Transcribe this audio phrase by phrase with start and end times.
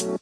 [0.00, 0.14] Damas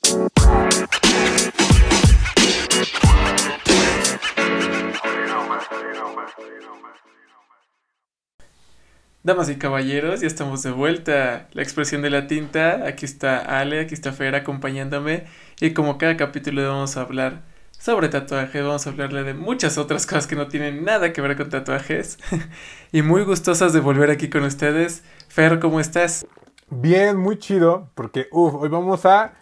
[9.48, 11.46] y caballeros, ya estamos de vuelta.
[11.52, 15.26] La expresión de la tinta, aquí está Ale, aquí está Fer acompañándome
[15.60, 20.06] y como cada capítulo vamos a hablar sobre tatuajes, vamos a hablarle de muchas otras
[20.06, 22.18] cosas que no tienen nada que ver con tatuajes
[22.90, 25.04] y muy gustosas de volver aquí con ustedes.
[25.28, 26.26] Fer, ¿cómo estás?
[26.68, 29.34] Bien, muy chido, porque uff, hoy vamos a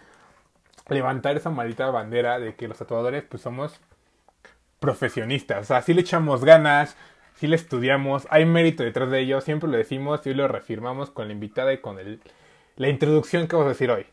[0.89, 3.81] levantar esa maldita bandera de que los tatuadores pues somos
[4.81, 6.97] profesionistas, o sea, sí le echamos ganas,
[7.35, 11.11] sí le estudiamos, hay mérito detrás de ello, siempre lo decimos y hoy lo reafirmamos
[11.11, 12.21] con la invitada y con el,
[12.77, 14.07] la introducción que vamos a decir hoy.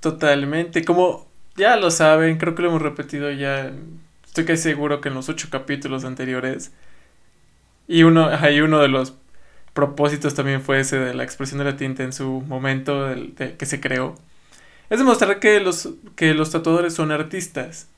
[0.00, 1.26] Totalmente, como
[1.56, 3.72] ya lo saben, creo que lo hemos repetido ya,
[4.24, 6.72] estoy casi seguro que en los ocho capítulos anteriores,
[7.86, 9.14] y uno, hay uno de los
[9.74, 13.66] propósitos también fue ese de la expresión de la tinta en su momento de, que
[13.66, 14.14] se creó,
[14.90, 17.88] es demostrar que los, que los tatuadores son artistas.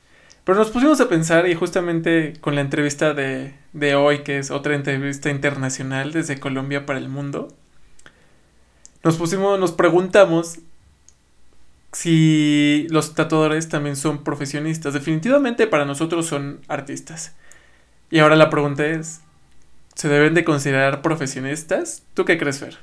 [0.43, 4.49] Pero nos pusimos a pensar y justamente con la entrevista de, de hoy, que es
[4.49, 7.49] otra entrevista internacional desde Colombia para el mundo,
[9.03, 10.59] nos pusimos, nos preguntamos
[11.91, 14.93] si los tatuadores también son profesionistas.
[14.93, 17.35] Definitivamente para nosotros son artistas.
[18.09, 19.21] Y ahora la pregunta es,
[19.95, 22.03] ¿se deben de considerar profesionistas?
[22.13, 22.77] ¿Tú qué crees, Fer?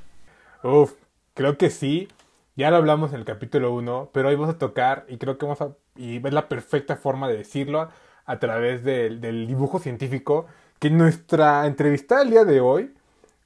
[0.62, 0.92] Uf,
[1.34, 2.08] creo que sí.
[2.56, 5.46] Ya lo hablamos en el capítulo 1, pero hoy vamos a tocar y creo que
[5.46, 5.74] vamos a...
[5.96, 7.88] y es la perfecta forma de decirlo
[8.26, 10.46] a través del, dibujo científico,
[10.78, 12.94] que nuestra entrevista el día de hoy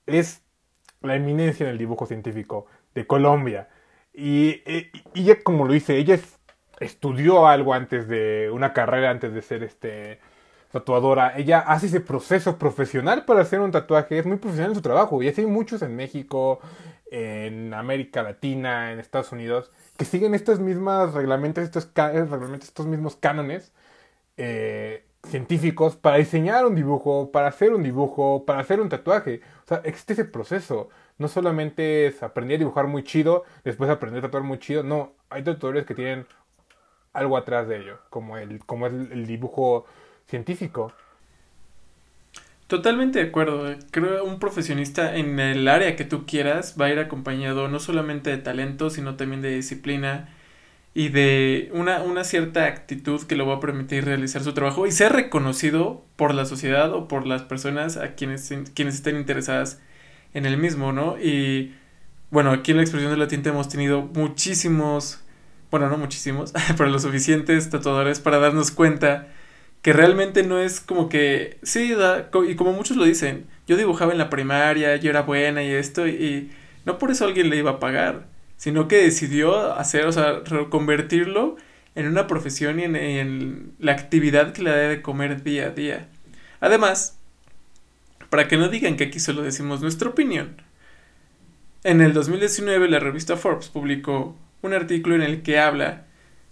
[0.07, 0.43] es
[1.01, 3.69] la eminencia en el dibujo científico de Colombia.
[4.13, 4.63] Y,
[5.15, 6.19] ella, como lo dice, ella
[6.81, 10.21] estudió algo antes de una carrera, antes de ser este
[10.71, 11.37] tatuadora.
[11.39, 14.19] Ella hace ese proceso profesional para hacer un tatuaje.
[14.19, 15.23] Es muy profesional en su trabajo.
[15.23, 16.61] Y así hay muchos en México,
[17.11, 23.17] en América Latina, en Estados Unidos, que siguen estos mismos reglamentos, estos, reglamentos, estos mismos
[23.17, 23.73] cánones
[24.37, 29.41] eh, científicos para diseñar un dibujo, para hacer un dibujo, para hacer un tatuaje.
[29.65, 30.89] O sea, existe ese proceso.
[31.19, 34.83] No solamente es aprender a dibujar muy chido, después aprender a tatuar muy chido.
[34.83, 36.27] No, hay tatuadores que tienen
[37.13, 39.87] algo atrás de ello, como el, como es el dibujo
[40.27, 40.93] científico.
[42.69, 43.75] Totalmente de acuerdo.
[43.91, 47.81] Creo que un profesionista en el área que tú quieras va a ir acompañado no
[47.81, 50.29] solamente de talento, sino también de disciplina
[50.93, 54.93] y de una, una cierta actitud que le va a permitir realizar su trabajo y
[54.93, 59.81] ser reconocido por la sociedad o por las personas a quienes, quienes estén interesadas
[60.35, 61.19] en el mismo, ¿no?
[61.19, 61.75] Y
[62.31, 65.25] bueno, aquí en la expresión de la tinta hemos tenido muchísimos,
[65.71, 69.29] bueno, no muchísimos, pero los suficientes tatuadores para darnos cuenta
[69.83, 71.95] que realmente no es como que, sí,
[72.49, 76.07] y como muchos lo dicen, yo dibujaba en la primaria, yo era buena y esto,
[76.09, 76.51] y,
[76.85, 81.57] no por eso alguien le iba a pagar, sino que decidió hacer, o sea, reconvertirlo
[81.95, 86.09] en una profesión y en, la actividad que le da de comer día a día.
[86.61, 87.19] Además,
[88.31, 90.63] para que no digan que aquí solo decimos nuestra opinión,
[91.85, 96.07] en el 2019 la revista Forbes publicó un artículo en el que habla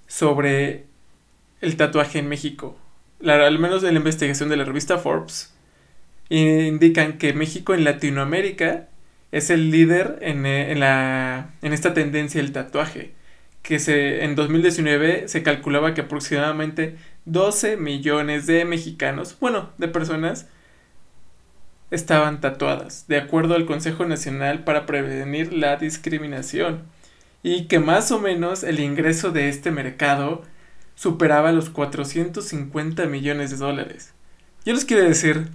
[0.06, 0.84] sobre
[1.60, 2.78] el tatuaje en México
[3.25, 5.54] al menos en la investigación de la revista Forbes,
[6.28, 8.88] indican que México en Latinoamérica
[9.32, 13.12] es el líder en, eh, en, la, en esta tendencia del tatuaje,
[13.62, 20.49] que se, en 2019 se calculaba que aproximadamente 12 millones de mexicanos, bueno, de personas,
[21.91, 26.82] estaban tatuadas, de acuerdo al Consejo Nacional para Prevenir la Discriminación,
[27.43, 30.43] y que más o menos el ingreso de este mercado
[30.97, 34.12] superaba los 450 millones de dólares.
[34.65, 35.51] Yo les quiero decir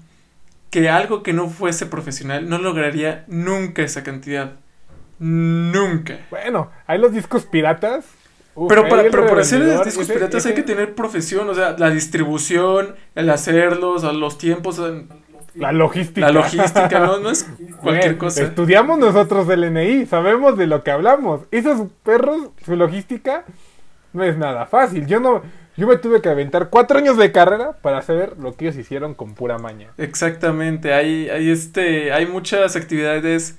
[0.69, 4.53] que algo que no fuese profesional no lograría nunca esa cantidad.
[5.19, 6.19] Nunca.
[6.29, 8.05] Bueno, hay los discos piratas.
[8.69, 12.95] pero para, pero hacer los discos piratas hay que tener profesión, o sea, la distribución,
[13.15, 14.81] el hacerlos, los tiempos.
[15.55, 16.27] La logística.
[16.27, 17.45] La logística, no, no es
[17.81, 18.43] cualquier cosa.
[18.43, 21.41] Estudiamos nosotros el NI, sabemos de lo que hablamos.
[21.51, 23.43] Esos perros, su logística,
[24.13, 25.05] no es nada fácil.
[25.07, 25.41] Yo no,
[25.77, 29.13] yo me tuve que aventar cuatro años de carrera para saber lo que ellos hicieron
[29.13, 29.91] con pura maña.
[29.97, 33.57] Exactamente, hay, hay este, hay muchas actividades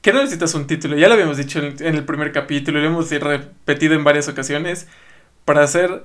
[0.00, 0.96] que no necesitas un título.
[0.96, 4.88] Ya lo habíamos dicho en, el primer capítulo, lo hemos repetido en varias ocasiones.
[5.44, 6.04] Para ser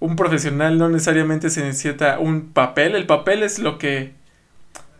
[0.00, 2.94] un profesional no necesariamente se necesita un papel.
[2.94, 4.12] El papel es lo que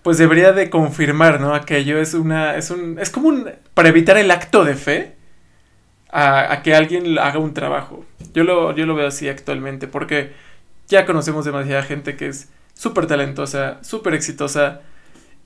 [0.02, 1.54] pues debería de confirmar, ¿no?
[1.54, 5.17] Aquello es una, es un, es como un, para evitar el acto de fe
[6.10, 8.04] a, que alguien haga un trabajo.
[8.34, 10.32] Yo lo, yo lo veo así actualmente porque
[10.86, 14.80] ya conocemos demasiada gente que es súper talentosa, súper exitosa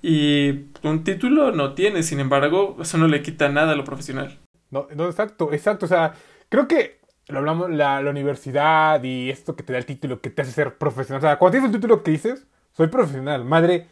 [0.03, 4.39] y un título no tiene, sin embargo, eso no le quita nada a lo profesional.
[4.71, 6.15] No, no, exacto, exacto, o sea,
[6.49, 10.31] creo que lo hablamos, la, la universidad y esto que te da el título, que
[10.31, 11.19] te hace ser profesional.
[11.19, 13.87] O sea, cuando tienes el título que dices, soy profesional, madre,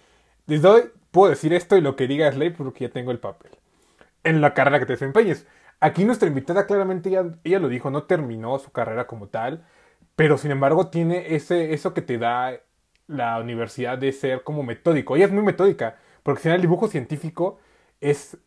[0.46, 3.52] desde hoy puedo decir esto y lo que diga ley porque ya tengo el papel.
[4.25, 5.46] En la carrera que te desempeñes.
[5.81, 9.65] Aquí nuestra invitada claramente ella, ella lo dijo, no terminó su carrera como tal,
[10.17, 12.61] pero sin embargo tiene ese, eso que te da
[13.06, 15.17] la universidad de ser como metódico.
[15.17, 17.59] Ella es muy metódica, porque si el dibujo científico
[18.00, 18.38] es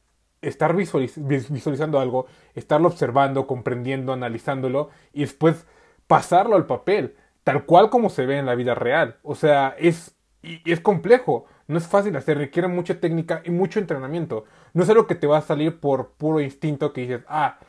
[0.42, 5.66] estar visualizando algo, estarlo observando, comprendiendo, analizándolo y después
[6.08, 9.18] pasarlo al papel, tal cual como se ve en la vida real.
[9.24, 13.80] O sea, es, y es complejo, no es fácil hacer, requiere mucha técnica y mucho
[13.80, 14.46] entrenamiento.
[14.74, 17.60] No es algo que te va a salir por puro instinto que dices, ah,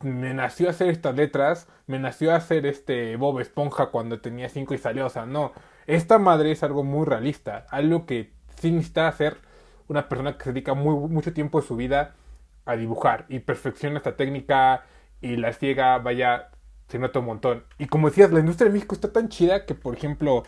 [0.00, 4.78] me nació hacer estas letras, me nació hacer este Bob Esponja cuando tenía 5 y
[4.78, 5.52] salió, o sea, no.
[5.86, 9.38] Esta madre es algo muy realista, algo que sí necesita hacer
[9.88, 12.14] una persona que se dedica muy, mucho tiempo de su vida
[12.64, 14.84] a dibujar y perfecciona esta técnica
[15.20, 16.50] y la ciega, vaya,
[16.88, 17.64] se nota un montón.
[17.78, 20.44] Y como decías, la industria de México está tan chida que, por ejemplo,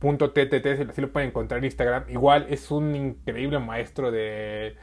[0.00, 4.76] Juanca.ttt, si así lo pueden encontrar en Instagram, igual es un increíble maestro de,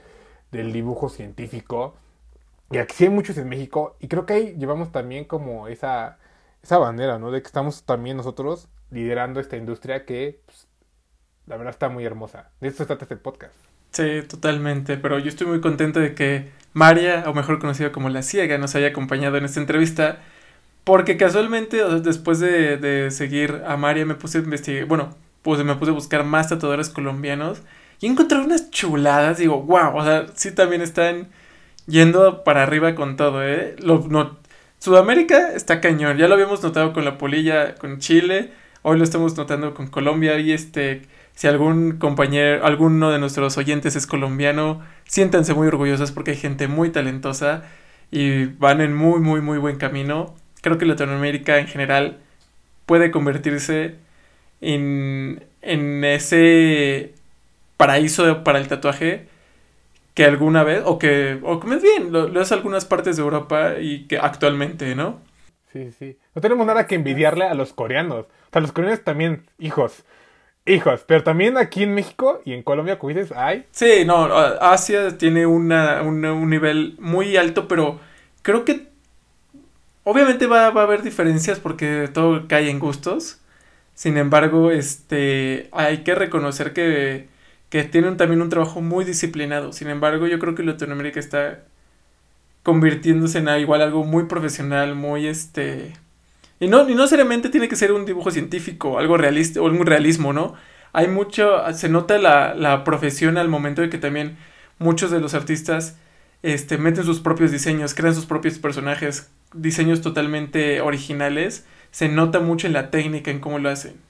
[0.51, 1.95] del dibujo científico.
[2.71, 6.17] Y aquí sí hay muchos en México y creo que ahí llevamos también como esa,
[6.63, 7.29] esa bandera, ¿no?
[7.29, 10.67] De que estamos también nosotros liderando esta industria que pues,
[11.45, 12.51] la verdad está muy hermosa.
[12.61, 13.55] De eso se trata este podcast.
[13.91, 14.97] Sí, totalmente.
[14.97, 18.73] Pero yo estoy muy contento de que María, o mejor conocida como La Ciega, nos
[18.75, 20.21] haya acompañado en esta entrevista.
[20.83, 24.85] Porque casualmente, después de, de seguir a María, me puse a investigar.
[24.85, 27.61] Bueno, pues me puse a buscar más tatuadores colombianos.
[27.99, 29.37] Y encontré unas chuladas.
[29.37, 31.29] Digo, wow, o sea, sí también están
[31.87, 33.75] yendo para arriba con todo, ¿eh?
[33.79, 34.37] Lo, no,
[34.79, 36.17] Sudamérica está cañón.
[36.17, 38.51] Ya lo habíamos notado con la polilla, con Chile.
[38.81, 40.37] Hoy lo estamos notando con Colombia.
[40.39, 41.03] Y este
[41.35, 46.67] si algún compañero, alguno de nuestros oyentes es colombiano, siéntanse muy orgullosos porque hay gente
[46.67, 47.63] muy talentosa
[48.11, 50.35] y van en muy, muy, muy buen camino.
[50.63, 52.17] Creo que Latinoamérica en general
[52.87, 53.97] puede convertirse
[54.61, 57.13] en, en ese
[57.77, 59.27] paraíso para el tatuaje
[60.15, 63.23] que alguna vez, o que, o que más bien, lo, lo es algunas partes de
[63.23, 65.21] Europa y que actualmente, ¿no?
[65.71, 66.17] Sí, sí.
[66.33, 68.25] No tenemos nada que envidiarle a los coreanos.
[68.25, 70.03] O sea, los coreanos también, hijos,
[70.65, 73.65] Hijos, pero también aquí en México y en Colombia, como dices, hay.
[73.71, 77.99] Sí, no, Asia tiene una, un nivel muy alto, pero
[78.43, 78.87] creo que
[80.03, 83.39] obviamente va, va, a haber diferencias porque todo cae en gustos.
[83.95, 87.27] Sin embargo, este, hay que reconocer que,
[87.69, 89.71] que tienen también un trabajo muy disciplinado.
[89.73, 91.63] Sin embargo, yo creo que Latinoamérica está
[92.63, 95.93] convirtiéndose en igual algo muy profesional, muy este
[96.63, 99.85] y no, y no seriamente tiene que ser un dibujo científico, algo realista o un
[99.85, 100.53] realismo, ¿no?
[100.93, 104.37] Hay mucho, se nota la, la profesión al momento de que también
[104.79, 105.97] muchos de los artistas
[106.41, 111.67] este, meten sus propios diseños, crean sus propios personajes, diseños totalmente originales.
[111.91, 114.01] Se nota mucho en la técnica, en cómo lo hacen.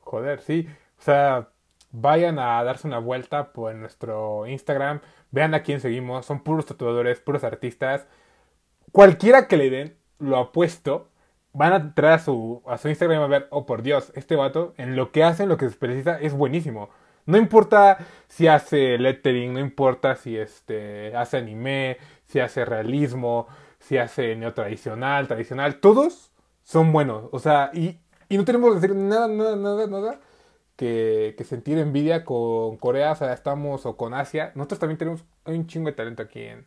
[0.00, 0.68] Joder, sí.
[0.98, 1.48] O sea,
[1.90, 5.00] vayan a darse una vuelta por nuestro Instagram.
[5.30, 6.26] Vean a quién seguimos.
[6.26, 8.06] Son puros tatuadores, puros artistas.
[8.92, 11.08] Cualquiera que le den, lo apuesto,
[11.52, 14.12] van a entrar a su, a su Instagram y van a ver, oh por Dios,
[14.14, 16.90] este vato en lo que hace, en lo que se precisa, es buenísimo.
[17.24, 23.46] No importa si hace lettering, no importa si este, hace anime, si hace realismo,
[23.82, 26.32] si hace neotradicional, tradicional, todos
[26.62, 27.28] son buenos.
[27.32, 30.20] O sea, y, y no tenemos que decir nada, nada, nada, nada
[30.76, 34.52] que, que, sentir envidia con Corea, o sea, estamos, o con Asia.
[34.54, 36.66] Nosotros también tenemos un chingo de talento aquí en,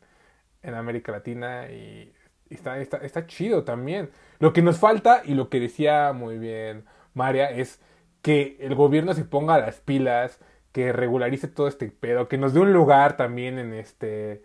[0.62, 2.14] en América Latina y
[2.50, 4.10] está, está, está chido también.
[4.40, 7.80] Lo que nos falta, y lo que decía muy bien María, es
[8.22, 10.40] que el gobierno se ponga las pilas,
[10.72, 14.44] que regularice todo este pedo, que nos dé un lugar también en este.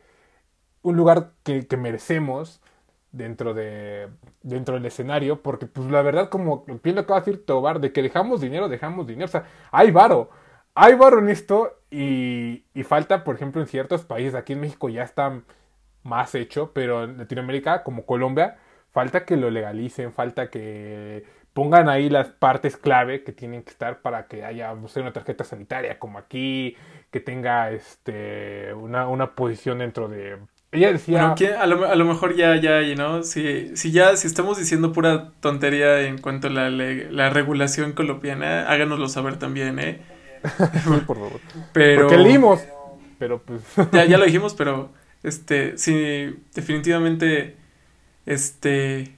[0.83, 2.63] un lugar que, que merecemos
[3.13, 4.09] dentro de
[4.43, 7.93] dentro del escenario porque pues la verdad como bien lo acaba de decir Tobar de
[7.93, 10.31] que dejamos dinero dejamos dinero o sea hay varo
[10.75, 14.89] hay varo en esto y, y falta por ejemplo en ciertos países aquí en México
[14.89, 15.43] ya está
[16.05, 18.59] más hecho pero en Latinoamérica como Colombia
[18.93, 24.03] falta que lo legalicen, falta que pongan ahí las partes clave que tienen que estar
[24.03, 26.77] para que haya una tarjeta sanitaria como aquí,
[27.11, 30.39] que tenga este una, una posición dentro de...
[30.73, 31.35] Ella decía...
[31.61, 33.25] a, lo, a, lo, mejor ya, ya, ¿no?
[33.25, 38.71] Si, si ya, si estamos diciendo pura tontería en cuanto a la, la regulación colombiana,
[38.71, 40.01] háganoslo saber también, ¿eh?
[41.07, 41.41] por favor.
[41.73, 42.03] Pero...
[42.03, 42.61] Porque leímos,
[43.19, 43.63] pero pues...
[43.93, 44.91] ya, ya lo dijimos, pero
[45.25, 47.57] este, sí, definitivamente
[48.27, 49.13] este,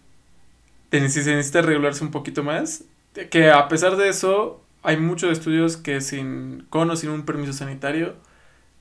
[0.90, 2.84] se necesita regularse un poquito más.
[3.30, 7.52] Que a pesar de eso, hay muchos estudios que sin con o sin un permiso
[7.52, 8.14] sanitario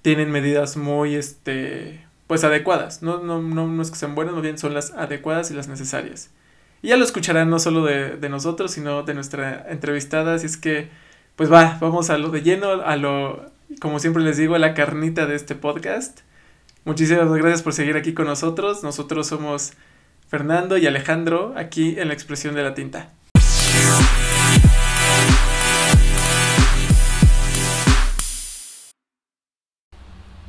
[0.02, 3.02] tienen medidas muy, este, pues adecuadas.
[3.02, 6.30] No, no, no, es que sean buenas, no bien son las adecuadas y las necesarias.
[6.82, 10.36] Y ya lo escucharán no solo de, de nosotros, sino de nuestra entrevistada.
[10.36, 10.88] Así es que,
[11.36, 14.74] pues va, vamos a lo de lleno, a lo, como siempre les digo, a la
[14.74, 16.22] carnita de este podcast.
[16.86, 18.82] Muchísimas gracias por seguir aquí con nosotros.
[18.82, 19.74] Nosotros somos
[20.30, 23.10] Fernando y Alejandro, aquí en la expresión de la tinta.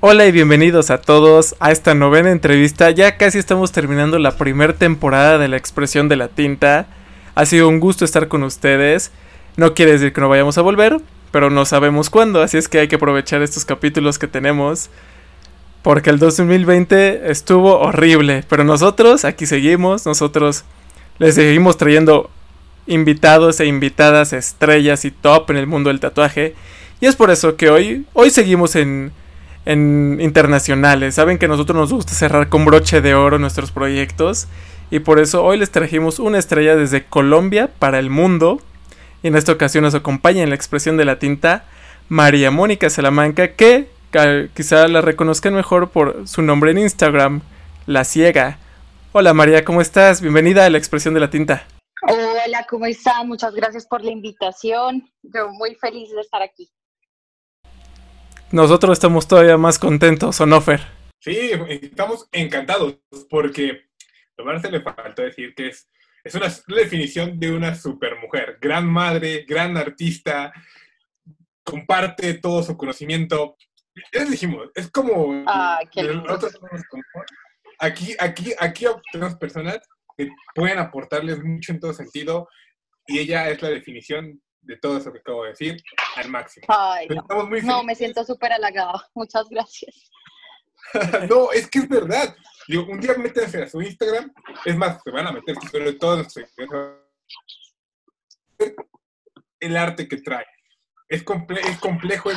[0.04, 2.90] Hola y bienvenidos a todos a esta novena entrevista.
[2.90, 6.88] Ya casi estamos terminando la primera temporada de la expresión de la tinta.
[7.37, 9.12] Ha sido un gusto estar con ustedes.
[9.56, 12.80] No quiere decir que no vayamos a volver, pero no sabemos cuándo, así es que
[12.80, 14.90] hay que aprovechar estos capítulos que tenemos.
[15.82, 20.64] Porque el 2020 estuvo horrible, pero nosotros aquí seguimos, nosotros
[21.21, 22.28] les seguimos trayendo
[22.88, 26.56] invitados e invitadas estrellas y top en el mundo del tatuaje.
[27.00, 29.12] Y es por eso que hoy, hoy seguimos en
[29.64, 31.14] en internacionales.
[31.14, 34.49] Saben que a nosotros nos gusta cerrar con broche de oro nuestros proyectos
[34.90, 38.61] y por eso hoy les trajimos una estrella desde Colombia para el mundo.
[39.23, 41.64] Y en esta ocasión nos acompaña en la expresión de la tinta
[42.09, 43.88] María Mónica Salamanca, que
[44.54, 47.40] quizá la reconozcan mejor por su nombre en Instagram,
[47.87, 48.59] La Ciega.
[49.12, 50.21] Hola María, ¿cómo estás?
[50.21, 51.66] Bienvenida a la expresión de la tinta.
[52.02, 53.28] Hola, ¿cómo están?
[53.28, 55.09] Muchas gracias por la invitación.
[55.23, 56.69] Yo muy feliz de estar aquí.
[58.52, 60.82] Nosotros estamos todavía más contentos, ¿o no, Fer?
[61.21, 62.99] Sí, estamos encantados
[63.30, 63.87] porque
[64.37, 65.88] lo se le faltó decir que es,
[66.23, 70.52] es una definición de una supermujer, gran madre, gran artista,
[71.64, 73.56] comparte todo su conocimiento.
[74.12, 75.44] Ya dijimos, es como...
[75.47, 75.80] Ah,
[77.78, 79.78] aquí, aquí, aquí tenemos personas
[80.14, 82.49] que pueden aportarles mucho en todo sentido
[83.06, 85.83] y ella es la definición de todo eso que acabo de decir
[86.16, 86.66] al máximo.
[86.69, 87.09] Ay,
[87.64, 89.02] no, me siento súper halagado.
[89.14, 90.11] Muchas gracias.
[91.28, 92.35] no, es que es verdad.
[92.69, 94.33] Digo, un día métanse a su Instagram.
[94.64, 96.25] Es más, se van a meter sobre todo
[99.61, 100.47] el arte que trae.
[101.09, 102.31] Es, es complejo,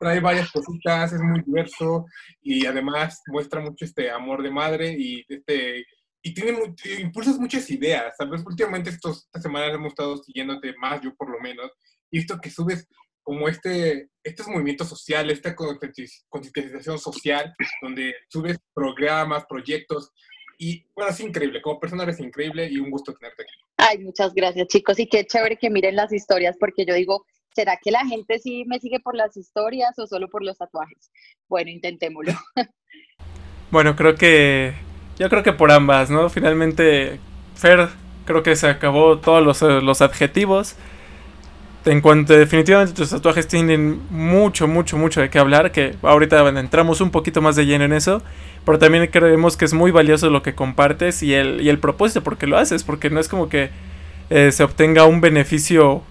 [0.00, 2.06] trae varias cositas, es muy diverso
[2.42, 5.86] y además muestra mucho este amor de madre y este
[6.22, 8.42] y tiene impulsas muchas ideas, ¿sabes?
[8.44, 11.70] Últimamente estos, estas semanas hemos estado siguiéndote más, yo por lo menos,
[12.10, 12.88] y visto que subes
[13.22, 20.10] como este, estos movimientos sociales, esta concientización social, donde subes programas, proyectos,
[20.58, 23.52] y bueno, es increíble, como persona eres increíble y un gusto tenerte aquí.
[23.76, 27.78] Ay, muchas gracias chicos, y qué chévere que miren las historias, porque yo digo, ¿será
[27.80, 31.10] que la gente sí me sigue por las historias o solo por los tatuajes?
[31.48, 32.32] Bueno, intentémoslo.
[33.70, 34.72] Bueno, creo que
[35.18, 36.28] yo creo que por ambas, ¿no?
[36.30, 37.18] Finalmente,
[37.56, 37.88] Fer,
[38.24, 40.76] creo que se acabó todos los, eh, los adjetivos.
[41.84, 47.00] En cuanto definitivamente tus tatuajes tienen mucho, mucho, mucho de qué hablar, que ahorita entramos
[47.00, 48.22] un poquito más de lleno en eso,
[48.66, 52.22] pero también creemos que es muy valioso lo que compartes y el, y el propósito
[52.22, 53.70] porque lo haces, porque no es como que
[54.28, 56.02] eh, se obtenga un beneficio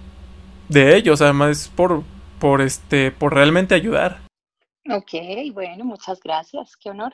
[0.68, 2.02] de ellos, además por,
[2.40, 4.22] por, este, por realmente ayudar.
[4.90, 5.12] Ok,
[5.54, 7.14] bueno, muchas gracias, qué honor.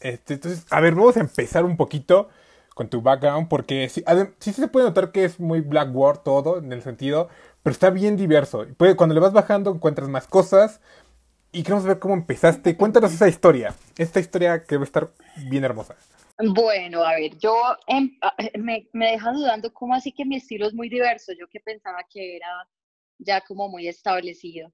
[0.00, 2.28] Este, entonces, a ver, vamos a empezar un poquito
[2.74, 4.02] con tu background, porque sí,
[4.52, 7.28] se puede notar que es muy Blackboard todo, en el sentido,
[7.62, 8.66] pero está bien diverso.
[8.96, 10.80] cuando le vas bajando encuentras más cosas
[11.52, 12.76] y queremos ver cómo empezaste.
[12.76, 15.10] Cuéntanos esa historia, esta historia que va a estar
[15.48, 15.96] bien hermosa.
[16.38, 17.54] Bueno, a ver, yo
[17.86, 18.16] em,
[18.58, 21.32] me, me deja dudando cómo así que mi estilo es muy diverso.
[21.38, 22.66] Yo que pensaba que era
[23.18, 24.72] ya como muy establecido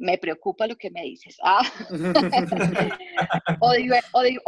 [0.00, 1.36] me preocupa lo que me dices.
[1.44, 1.62] Ah.
[3.60, 3.72] o,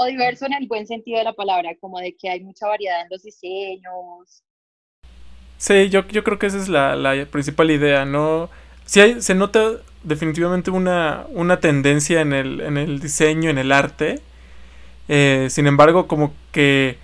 [0.07, 3.09] diverso en el buen sentido de la palabra, como de que hay mucha variedad en
[3.11, 4.43] los diseños.
[5.59, 8.51] Sí, yo, yo creo que esa es la, la principal idea, ¿no?
[8.85, 14.21] Sí se nota definitivamente una, una tendencia en el, en el diseño, en el arte.
[15.09, 16.99] Eh, sin embargo, como que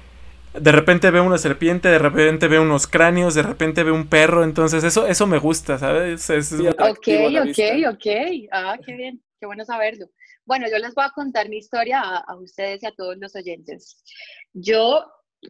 [0.60, 4.44] de repente veo una serpiente, de repente veo unos cráneos, de repente veo un perro,
[4.44, 6.28] entonces eso, eso me gusta, ¿sabes?
[6.30, 7.58] Es, ok, ok,
[7.94, 8.06] ok.
[8.52, 10.06] Ah, qué bien, qué bueno saberlo.
[10.44, 14.02] Bueno, yo les voy a contar mi historia a, ustedes y a todos los oyentes.
[14.52, 15.04] Yo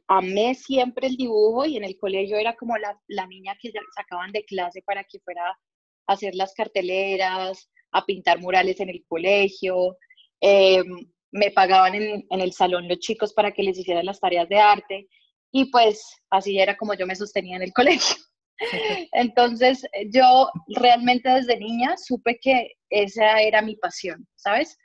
[0.06, 3.80] amé siempre el dibujo y en el colegio era como la, la niña que ya
[3.94, 9.04] sacaban de clase para que fuera a hacer las carteleras, a pintar murales en el
[9.06, 9.96] colegio.
[10.40, 10.82] Eh,
[11.30, 15.08] me pagaban en, el salón los chicos para que les hicieran las tareas de arte
[15.52, 18.16] y pues así era como yo me sostenía en el colegio.
[19.12, 24.76] Entonces yo realmente desde niña supe que esa era mi pasión, ¿sabes?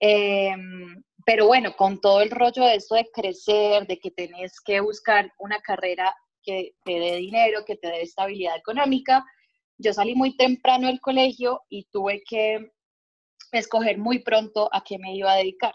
[0.00, 4.80] Em, pero bueno, con todo el rollo de esto de crecer, de que tenés que
[4.80, 9.24] buscar una carrera que te dé dinero, que te dé estabilidad económica,
[9.78, 12.70] yo salí muy temprano del colegio y tuve que
[13.58, 15.74] escoger muy pronto a qué me iba a dedicar.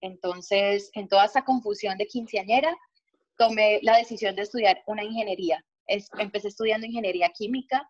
[0.00, 2.76] Entonces, en toda esta confusión de quinceañera,
[3.36, 5.64] tomé la decisión de estudiar una ingeniería.
[6.18, 7.88] empecé estudiando ingeniería química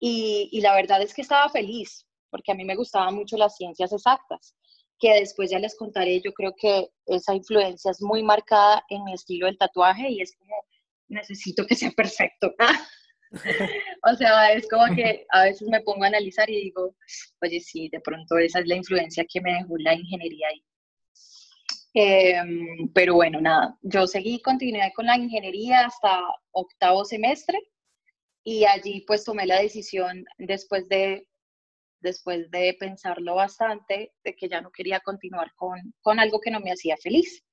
[0.00, 3.56] y, y la verdad es que estaba feliz porque a mí me gustaban mucho las
[3.56, 4.54] ciencias exactas,
[4.98, 9.14] que después ya les contaré, yo creo que esa influencia es muy marcada en mi
[9.14, 10.54] estilo del tatuaje y es como,
[11.08, 12.54] necesito que sea perfecto.
[14.02, 16.96] o sea, es como que a veces me pongo a analizar y digo,
[17.42, 20.64] oye, sí, de pronto esa es la influencia que me dejó la ingeniería ahí.
[21.92, 26.20] Em, pero bueno, nada, yo seguí, continué con la ingeniería hasta
[26.52, 27.58] octavo semestre
[28.44, 31.26] y allí pues tomé la decisión después de,
[32.00, 36.60] después de pensarlo bastante, de que ya no quería continuar con, con algo que no
[36.60, 37.44] me hacía feliz.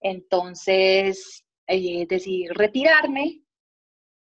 [0.00, 3.42] Entonces eh, decidí retirarme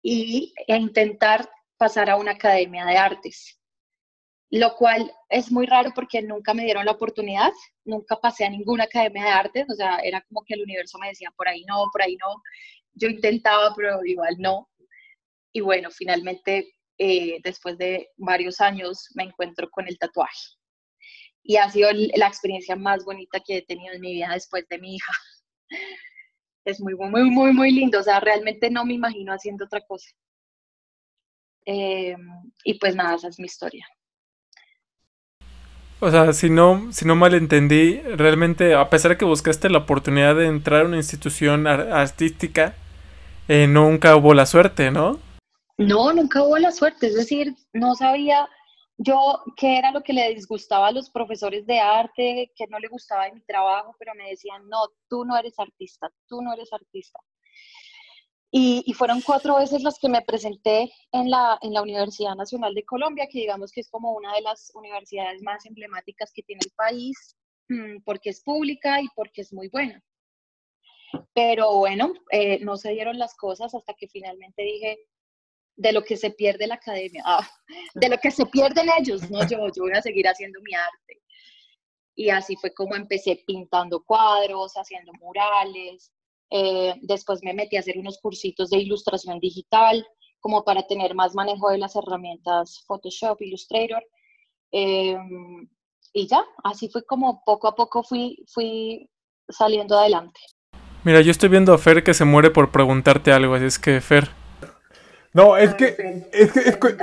[0.10, 3.60] y, e intentar pasar a una academia de artes
[4.50, 7.52] lo cual es muy raro porque nunca me dieron la oportunidad,
[7.84, 11.10] nunca pasé a ninguna academia de artes, o sea, era como que el universo me
[11.10, 12.42] decía, por ahí no, por ahí no,
[12.94, 14.70] yo intentaba, pero igual no.
[15.52, 20.56] Y bueno, finalmente, eh, después de varios años, me encuentro con el tatuaje.
[21.44, 24.80] Y ha sido la experiencia más bonita que he tenido en mi vida después de
[24.80, 25.12] mi hija.
[26.68, 30.10] Es muy, muy, muy, muy lindo, o sea, realmente no me imagino haciendo otra cosa.
[31.64, 33.88] Em, y pues nada, esa es mi historia.
[36.02, 40.36] O sea, si no, si no malentendí, realmente, a pesar de que buscaste la oportunidad
[40.36, 42.76] de entrar a una institución artística,
[43.48, 45.22] eh, nunca hubo la suerte, ¿no?
[45.78, 47.08] No, nunca hubo la suerte.
[47.08, 48.46] Es decir, no sabía
[48.98, 52.88] yo qué era lo que le disgustaba a los profesores de arte, que no le
[52.88, 56.74] gustaba de mi trabajo, pero me decían, no, tú no eres artista, tú no eres
[56.74, 57.20] artista.
[58.50, 62.86] Y, fueron cuatro veces las que me presenté en la, en la Universidad Nacional de
[62.86, 66.72] Colombia, que digamos que es como una de las universidades más emblemáticas que tiene el
[66.72, 67.36] país,
[67.70, 70.02] mm, porque es pública y porque es muy buena.
[71.34, 74.98] Pero bueno, eh, no se dieron las cosas hasta que finalmente dije,
[75.78, 77.48] de lo que se pierde la academia, ah,
[77.94, 81.22] de lo que se pierden ellos, no yo, yo voy a seguir haciendo mi arte.
[82.16, 86.12] Y así fue como empecé pintando cuadros, haciendo murales,
[86.50, 90.06] eh, después me metí a hacer unos cursitos de ilustración digital,
[90.40, 94.04] como para tener más manejo de las herramientas Photoshop, Illustrator.
[94.72, 95.70] Em,
[96.14, 99.10] y ya, así fue como poco a poco fui, fui
[99.50, 100.40] saliendo adelante.
[101.04, 104.02] Mira, yo estoy viendo a Fer que se muere por preguntarte algo, así es que
[104.02, 104.30] Fer.
[105.34, 106.98] No, es que, es que, es que,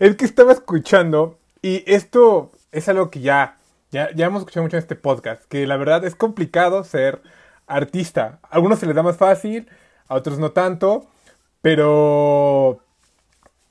[0.00, 3.56] es que estaba escuchando y esto es algo que ya,
[3.90, 7.20] ya, ya hemos escuchado mucho en este podcast, que la verdad es complicado ser
[7.66, 8.38] artista.
[8.42, 9.68] A algunos se les da más fácil,
[10.08, 11.06] a otros no tanto,
[11.62, 12.80] pero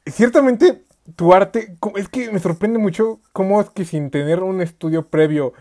[0.06, 0.84] ciertamente
[1.16, 5.54] tu arte, es que me sorprende mucho cómo es que sin tener un estudio previo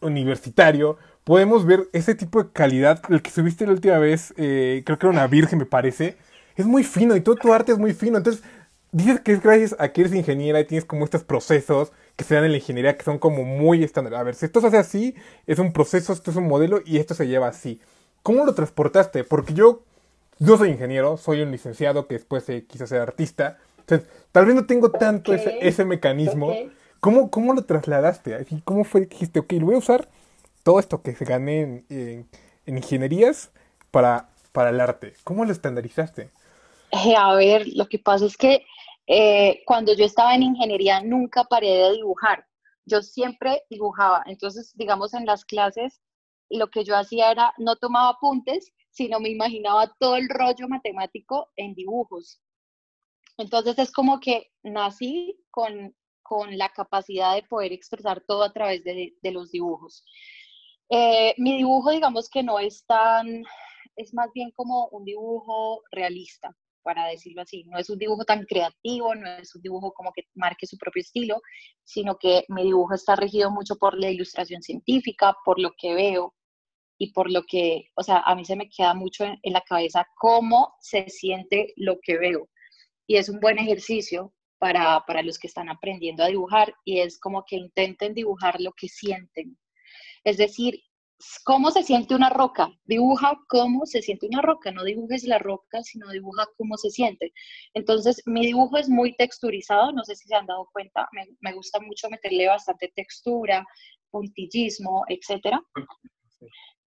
[0.00, 4.98] universitario, podemos ver ese tipo de calidad, el que subiste la última vez, eh, creo
[4.98, 6.16] que era una virgen me parece,
[6.56, 8.42] es muy fino y todo tu arte es muy fino, entonces
[8.92, 12.34] dices que es gracias a que eres ingeniera y tienes como estos procesos que se
[12.34, 14.14] dan en la ingeniería que son como muy estándar.
[14.14, 15.14] A ver, si esto se hace así,
[15.46, 17.80] es un proceso, esto es un modelo y esto se lleva así.
[18.22, 19.22] ¿Cómo lo transportaste?
[19.22, 19.82] Porque yo
[20.38, 23.58] no soy ingeniero, soy un licenciado que después se quiso ser artista.
[23.80, 26.52] Entonces, tal vez no tengo tanto ese, ese, mecanismo.
[27.00, 28.46] ¿Cómo, ¿Cómo lo trasladaste?
[28.64, 30.08] ¿Cómo fue que dijiste, ok, voy a usar
[30.62, 33.50] todo esto que se gané en, en, ingenierías
[33.90, 35.14] para, para el arte?
[35.22, 36.30] ¿Cómo lo estandarizaste?
[36.92, 38.64] Eh, a ver, lo que pasa es que
[39.06, 42.46] eh, cuando yo estaba en ingeniería nunca paré de dibujar.
[42.86, 44.22] Yo siempre dibujaba.
[44.26, 46.00] Entonces, digamos, en las clases,
[46.50, 51.48] lo que yo hacía era, no tomaba apuntes, sino me imaginaba todo el rollo matemático
[51.56, 52.40] en dibujos.
[53.38, 58.84] Entonces es como que nací con, con la capacidad de poder expresar todo a través
[58.84, 60.04] de, de los dibujos.
[60.88, 63.44] Eh, mi dibujo, digamos que no es tan,
[63.96, 67.64] es más bien como un dibujo realista para decirlo así.
[67.64, 71.00] No es un dibujo tan creativo, no es un dibujo como que marque su propio
[71.00, 71.42] estilo,
[71.82, 76.32] sino que mi dibujo está regido mucho por la ilustración científica, por lo que veo
[76.96, 80.06] y por lo que, o sea, a mí se me queda mucho en, la cabeza
[80.16, 82.48] cómo se siente lo que veo.
[83.08, 87.18] Y es un buen ejercicio para, para los que están aprendiendo a dibujar y es
[87.18, 89.58] como que intenten dibujar lo que sienten.
[90.22, 90.80] Es decir,
[91.44, 92.70] cómo se siente una roca.
[92.84, 94.70] Dibuja cómo se siente una roca.
[94.70, 97.32] No dibujes la roca, sino dibuja cómo se siente.
[97.74, 99.92] Entonces, mi dibujo es muy texturizado.
[99.92, 101.08] No sé si se han dado cuenta.
[101.40, 103.64] Me, gusta mucho meterle bastante textura,
[104.10, 105.60] puntillismo, etcétera.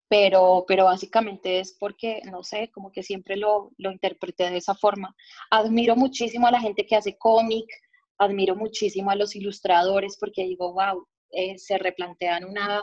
[0.07, 4.73] Pero, pero básicamente es porque, no sé, como que siempre lo, lo interpreté de esa
[4.73, 5.15] forma.
[5.51, 7.65] Admiro muchísimo a la gente que hace cómic,
[8.17, 12.81] admiro muchísimo a los ilustradores porque digo, wow, eh, se replantean una,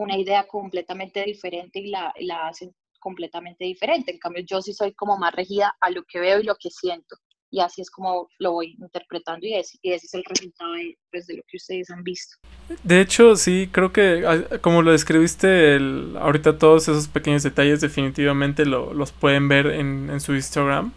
[0.00, 4.12] una idea completamente diferente y la, la hacen completamente diferente.
[4.12, 6.70] En cambio, yo sí soy como más regida a lo que veo y lo que
[6.70, 7.16] siento.
[7.52, 10.96] Y así es como lo voy interpretando y ese, y ese es el resultado de,
[11.10, 12.36] pues, de, lo que ustedes han visto.
[12.84, 17.80] De hecho, sí, creo que ah, como lo describiste, el, ahorita todos esos pequeños detalles
[17.80, 20.92] definitivamente lo, los pueden ver en, en, su Instagram.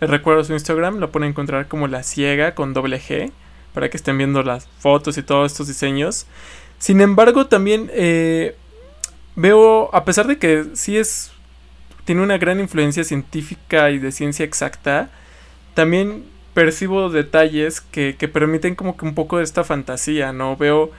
[0.00, 3.32] Les recuerdo su Instagram, lo pueden encontrar como La Ciega con doble G,
[3.72, 6.26] para que estén viendo las fotos y todos estos diseños.
[6.84, 8.56] Sin embargo, también eh,
[9.36, 11.32] veo, a pesar de que sí es
[12.04, 15.08] tiene una gran influencia científica y de ciencia exacta,
[15.72, 20.58] también percibo detalles que, que permiten como que un poco de esta fantasía, ¿no?
[20.58, 20.90] Veo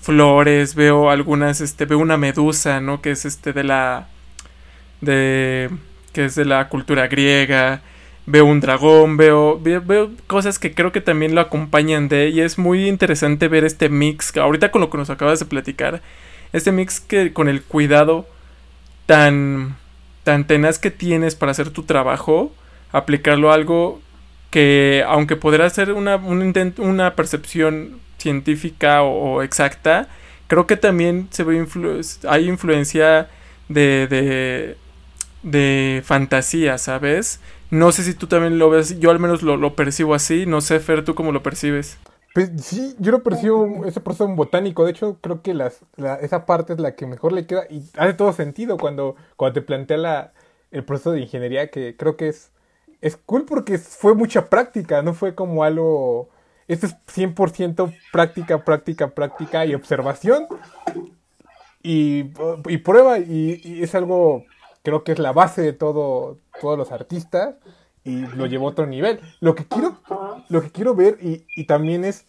[0.00, 3.02] flores, veo algunas, este, veo una medusa, ¿no?
[3.02, 4.08] Que es este de la,
[5.02, 5.68] de,
[6.14, 7.82] que es de la cultura griega,
[8.26, 12.58] veo un dragón, veo, veo, cosas que creo que también lo acompañan de, y es
[12.58, 16.02] muy interesante ver este mix, ahorita con lo que nos acabas de platicar,
[16.52, 18.26] este mix que con el cuidado
[19.06, 19.76] tan
[20.24, 22.52] tan tenaz que tienes para hacer tu trabajo,
[22.90, 24.00] aplicarlo a algo
[24.50, 30.08] que, aunque podrá ser una, una percepción científica o, exacta,
[30.46, 31.64] creo que también se ve
[32.28, 33.28] hay influencia
[33.68, 34.76] de, de,
[35.42, 37.40] de, fantasía, ¿sabes?
[37.74, 40.60] No sé si tú también lo ves, yo al menos lo, lo percibo así, no
[40.60, 41.98] sé, Fer, ¿tú cómo lo percibes?
[42.32, 44.84] Pues sí, yo lo percibo ese proceso botánico.
[44.84, 45.80] De hecho, creo que las,
[46.20, 49.62] esa parte es la que mejor le queda y hace todo sentido cuando, cuando te
[49.66, 50.32] plantea la,
[50.70, 52.52] el proceso de ingeniería, que creo que es,
[53.00, 56.28] es cool porque fue mucha práctica, no fue como algo...
[56.68, 60.46] Esto es 100% práctica, práctica, práctica y observación
[61.84, 62.32] y,
[62.68, 64.44] y prueba y, es algo,
[64.84, 67.56] creo que es la base de todo, todos los artistas
[68.04, 69.18] y lo llevó a otro nivel.
[69.40, 69.98] Lo que quiero,
[70.48, 72.26] lo que quiero ver y, y también es,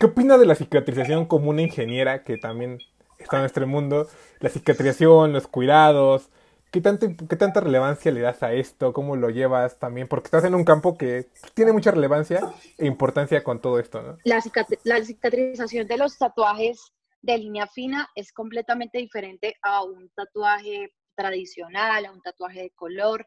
[0.00, 2.78] ¿qué opina de la cicatrización como una ingeniera que también
[3.18, 4.08] está en nuestro mundo?
[4.40, 6.30] La cicatrización, los cuidados,
[6.70, 8.94] ¿qué, tanto, ¿qué tanta relevancia le das a esto?
[8.94, 10.08] ¿Cómo lo llevas también?
[10.08, 12.40] Porque estás en un campo que tiene mucha relevancia
[12.78, 14.16] e importancia con todo esto, ¿no?
[14.24, 14.42] La,
[14.84, 22.06] la cicatrización de los tatuajes de línea fina es completamente diferente a un tatuaje tradicional,
[22.06, 23.26] a un tatuaje de color.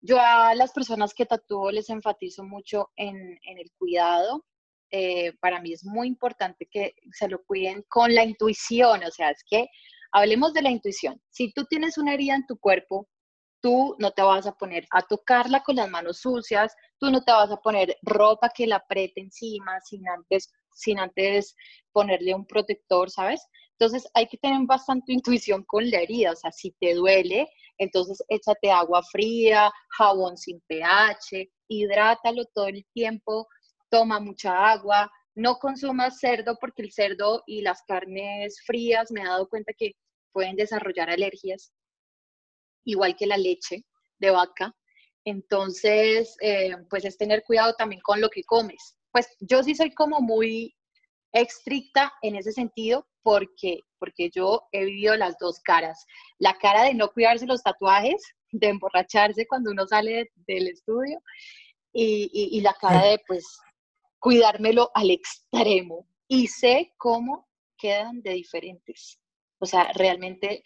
[0.00, 4.46] Yo a las personas que tatúo les enfatizo mucho en, el cuidado.
[4.92, 9.30] Eh, para mí es muy importante que se lo cuiden con la intuición, o sea,
[9.30, 9.68] es que
[10.12, 11.20] hablemos de la intuición.
[11.30, 13.08] Si tú tienes una herida en tu cuerpo,
[13.60, 17.32] tú no te vas a poner a tocarla con las manos sucias, tú no te
[17.32, 21.54] vas a poner ropa que la apriete encima sin antes, sin antes
[21.92, 23.40] ponerle un protector, ¿sabes?
[23.80, 28.22] Entonces hay que tener bastante intuición con la herida, o sea, si te duele, entonces
[28.28, 33.48] échate agua fría, jabón sin pH, hidrátalo todo el tiempo,
[33.88, 39.24] toma mucha agua, no consumas cerdo porque el cerdo y las carnes frías me he
[39.24, 39.92] dado cuenta que
[40.30, 41.72] pueden desarrollar alergias,
[42.84, 43.86] igual que la leche
[44.18, 44.76] de vaca.
[45.24, 48.98] Entonces, eh, pues es tener cuidado también con lo que comes.
[49.10, 50.76] Pues yo sí soy como muy
[51.32, 56.04] estricta en ese sentido porque, porque yo he vivido las dos caras.
[56.38, 61.20] La cara de no cuidarse los tatuajes, de emborracharse cuando uno sale del estudio
[61.92, 63.44] y, y, la cara de pues
[64.18, 66.06] cuidármelo al extremo.
[66.28, 69.18] Y sé cómo quedan de diferentes.
[69.58, 70.62] O sea, realmente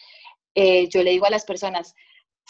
[0.54, 1.94] eh, yo le digo a las personas,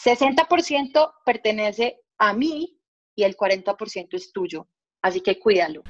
[0.03, 2.77] 60% pertenece a mí
[3.15, 4.67] y el 40% es tuyo.
[5.01, 5.83] Así que cuídalo.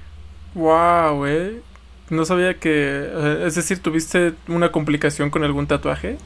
[0.54, 1.62] Wow, eh.
[2.10, 6.18] No sabía que, eh, es decir, ¿tuviste una complicación con algún tatuaje?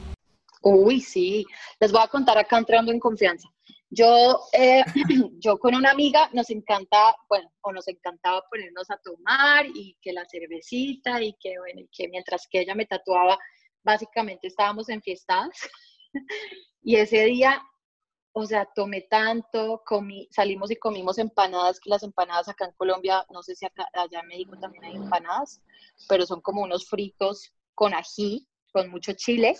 [0.62, 1.46] Uy, sí.
[1.80, 3.48] Les voy a contar acá entrando en confianza.
[3.88, 4.84] Yo, eh,
[5.40, 10.12] yo con una amiga nos encanta, bueno, o nos encantaba ponernos a tomar y que
[10.12, 13.38] la cervecita y que, bueno, que mientras que ella me tatuaba,
[13.82, 15.50] básicamente estábamos enfiestadas.
[16.82, 17.62] y ese día
[18.32, 23.26] o sea, tomé tanto, comí, salimos y comimos empanadas, que las empanadas acá en Colombia,
[23.30, 25.62] no sé si acá, allá en México también hay empanadas,
[26.08, 29.56] pero son como unos fritos con ají, con mucho chile.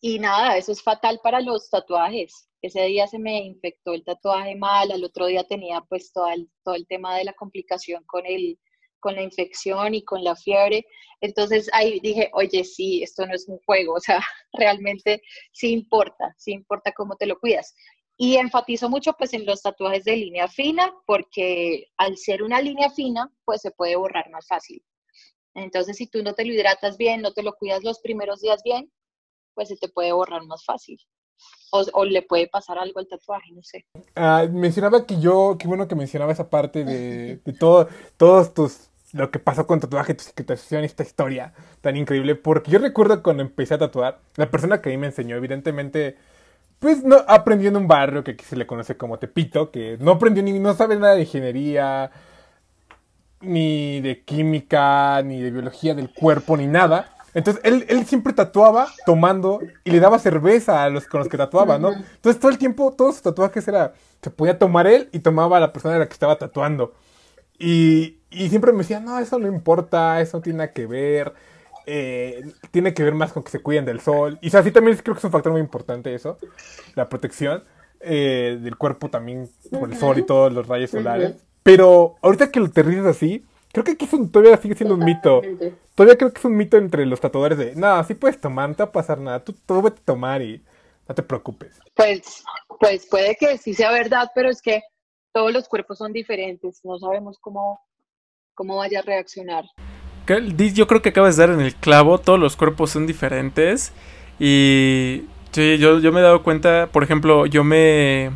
[0.00, 2.48] Y nada, eso es fatal para los tatuajes.
[2.62, 6.50] Ese día se me infectó el tatuaje mal, al otro día tenía pues todo el,
[6.64, 8.58] todo el tema de la complicación con el,
[9.00, 10.86] con la infección y con la fiebre.
[11.20, 14.20] Entonces ahí dije, oye, sí, esto no es un juego, o sea,
[14.52, 17.74] realmente sí importa, sí importa cómo te lo cuidas.
[18.16, 22.90] Y enfatizo mucho pues en los tatuajes de línea fina, porque al ser una línea
[22.90, 24.82] fina, pues se puede borrar más fácil.
[25.54, 28.62] Entonces, si tú no te lo hidratas bien, no te lo cuidas los primeros días
[28.64, 28.90] bien,
[29.54, 30.98] pues se te puede borrar más fácil.
[31.70, 33.84] O, le puede pasar algo al tatuaje, no sé.
[34.16, 38.88] Ah, mencionaba que yo, qué bueno que mencionaba esa parte de, de todo, todos tus
[39.12, 42.34] lo que pasó con tatuaje, tu cicatrización, esta historia tan increíble.
[42.34, 46.16] Porque yo recuerdo cuando empecé a tatuar, la persona que a mí me enseñó, evidentemente,
[46.78, 50.12] pues no aprendió en un barrio que aquí se le conoce como Tepito, que no
[50.12, 52.10] aprendió ni, no sabe nada de ingeniería,
[53.40, 57.14] ni de química, ni de biología del cuerpo, ni nada.
[57.38, 61.36] Entonces él, él siempre tatuaba tomando y le daba cerveza a los con los que
[61.36, 61.92] tatuaba, ¿no?
[61.92, 65.60] Entonces todo el tiempo, todos sus tatuajes era, se podía tomar él y tomaba a
[65.60, 66.94] la persona de la que estaba tatuando.
[67.56, 71.32] Y, y siempre me decía, no, eso no importa, eso no tiene nada que ver,
[71.86, 74.40] eh, tiene que ver más con que se cuiden del sol.
[74.42, 76.38] Y o sí también creo que es un factor muy importante eso,
[76.96, 77.62] la protección
[78.00, 81.36] eh, del cuerpo también por el sol y todos los rayos solares.
[81.62, 83.44] Pero ahorita que lo te ríes así,
[83.82, 85.42] creo que aquí todavía sigue siendo un mito.
[85.94, 88.74] Todavía creo que es un mito entre los tatuadores de, no, sí puedes tomar, no
[88.74, 90.62] te va a pasar nada, tú, tú vete a tomar y
[91.08, 91.78] no te preocupes.
[91.94, 92.44] Pues,
[92.78, 94.82] pues puede que sí sea verdad, pero es que
[95.32, 97.80] todos los cuerpos son diferentes, no sabemos cómo,
[98.54, 99.64] cómo vaya a reaccionar.
[100.74, 103.92] Yo creo que acabas de dar en el clavo, todos los cuerpos son diferentes
[104.38, 108.30] y sí, yo, yo me he dado cuenta, por ejemplo, yo me...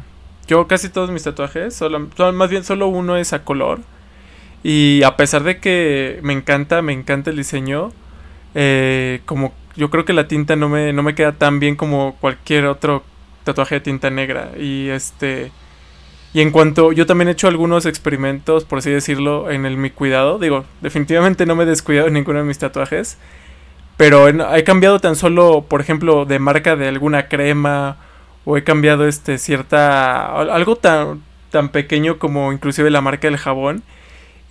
[0.48, 2.00] Yo casi todos mis tatuajes, solo,
[2.32, 3.80] más bien solo uno es a color.
[4.62, 7.92] Y a pesar de que me encanta, me encanta el diseño,
[8.54, 12.16] eh, como yo creo que la tinta no me, no me queda tan bien como
[12.20, 13.02] cualquier otro
[13.44, 14.52] tatuaje de tinta negra.
[14.58, 15.50] Y este...
[16.34, 19.90] Y en cuanto, yo también he hecho algunos experimentos, por así decirlo, en el mi
[19.90, 20.38] cuidado.
[20.38, 23.18] Digo, definitivamente no me he descuidado en ninguno de mis tatuajes.
[23.98, 27.98] Pero he cambiado tan solo, por ejemplo, de marca de alguna crema.
[28.46, 30.34] O he cambiado este cierta.
[30.34, 33.82] algo tan, tan pequeño como inclusive la marca del jabón.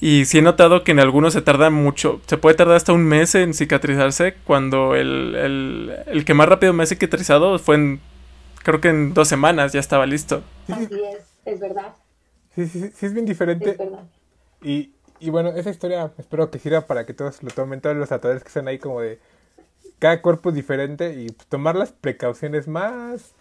[0.02, 2.20] Y sí he notado que en algunos se tarda mucho.
[2.28, 4.36] Se puede tardar hasta un mes en cicatrizarse.
[4.44, 8.02] Cuando el, el, el que más rápido me ha cicatrizado fue en.
[8.64, 10.44] Creo que en dos semanas ya estaba listo.
[10.68, 11.96] Así es es verdad.
[12.56, 13.78] Sí, sí, sí, es bien diferente.
[14.62, 18.10] Y, y bueno, esa historia espero que sirva para que todos lo tomen, todos los
[18.10, 19.20] tatuadores que están ahí como de
[20.00, 23.34] cada cuerpo es diferente y tomar las precauciones más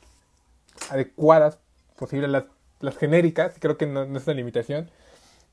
[0.90, 1.58] adecuadas
[1.98, 2.44] posible, las,
[2.80, 4.90] las genéricas, creo que no, es una limitación,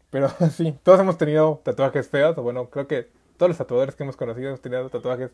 [0.10, 4.04] pero sí, todos hemos tenido tatuajes feos, o bueno, creo que todos los tatuadores que
[4.04, 5.32] hemos conocido hemos tenido tatuajes.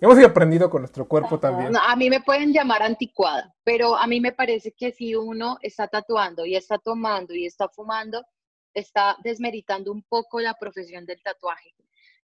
[0.00, 1.76] Hemos ido aprendido con nuestro cuerpo también.
[1.76, 5.88] a mí me pueden llamar anticuada, pero a mí me parece que si uno está
[5.88, 8.24] tatuando y está tomando y está fumando,
[8.72, 11.74] está desmeritando un poco la profesión del tatuaje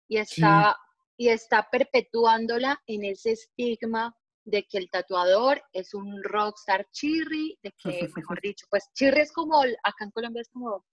[0.09, 0.79] y está,
[1.19, 7.73] y está perpetuándola en ese estigma de que el tatuador es un rockstar chirri, de
[7.73, 10.85] que, mejor dicho, pues chirri es como, acá en Colombia es como,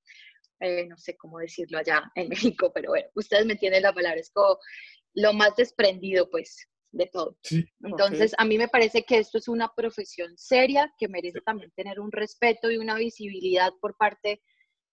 [0.60, 4.20] eh, no sé cómo decirlo allá en México, pero bueno, ustedes me entienden la palabra,
[4.20, 4.58] es como
[5.16, 7.38] lo más desprendido, pues, de todo.
[7.84, 12.00] Entonces, a mí me parece que esto es una profesión seria que merece también tener
[12.00, 14.42] un respeto y una visibilidad por parte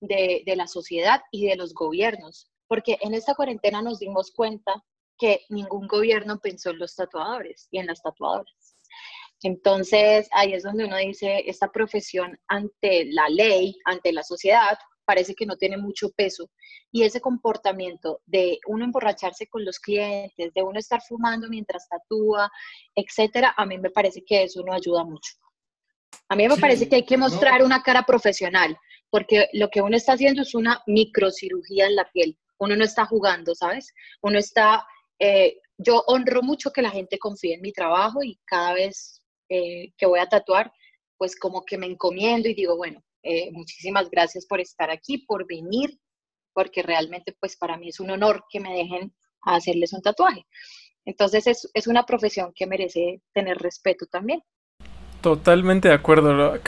[0.01, 4.83] de, de la sociedad y de los gobiernos, porque en esta cuarentena nos dimos cuenta
[5.18, 8.77] que ningún gobierno pensó en los tatuadores y en las tatuadoras.
[9.42, 14.79] Entonces, ahí es donde uno dice, esta profesión ante la ley, ante la sociedad,
[15.11, 16.49] parece que no tiene mucho peso.
[16.92, 22.49] Y ese comportamiento de uno emborracharse con los clientes, de uno estar fumando mientras tatúa,
[22.94, 25.33] etcétera, a mí me parece que eso no ayuda mucho.
[26.29, 28.77] A mí me parece que hay que mostrar una cara profesional,
[29.11, 32.38] porque lo que uno está haciendo es una microcirugía en la piel.
[32.61, 33.92] Uno no está jugando, ¿sabes?
[34.23, 34.87] Uno está...
[35.18, 39.92] Eh, yo honro mucho que la gente confíe en mi trabajo y cada vez eh,
[39.96, 40.73] que voy a tatuar,
[41.18, 45.46] pues como que me encomiendo y digo, bueno, eh, muchísimas gracias por estar aquí, por
[45.46, 45.98] venir,
[46.52, 50.46] porque realmente pues para mí es un honor que me dejen hacerles un tatuaje.
[51.04, 54.42] Entonces es, es una profesión que merece tener respeto también.
[55.20, 56.59] Totalmente de acuerdo.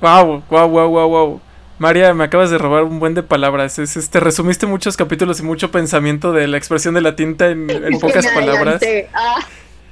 [0.00, 1.40] Wow, wow, wow, wow, wow.
[1.78, 3.78] María, me acabas de robar un buen de palabras.
[3.78, 7.66] Es, este, resumiste muchos capítulos y mucho pensamiento de la expresión de la tinta en,
[8.00, 8.80] pocas palabras.
[9.12, 9.36] Ah.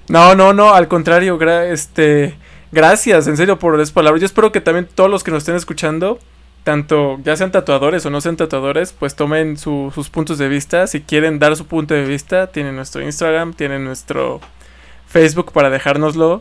[0.08, 2.36] No, no, no, al contrario, este,
[2.72, 4.22] Gracias, en serio, por las palabras.
[4.22, 6.18] Yo espero que también todos los que nos estén escuchando,
[6.64, 10.86] tanto ya sean tatuadores o no sean tatuadores, pues tomen sus puntos de vista.
[10.86, 14.40] Si quieren dar su punto de vista, tienen nuestro Instagram, tienen nuestro
[15.06, 16.40] Facebook para dejárnoslo.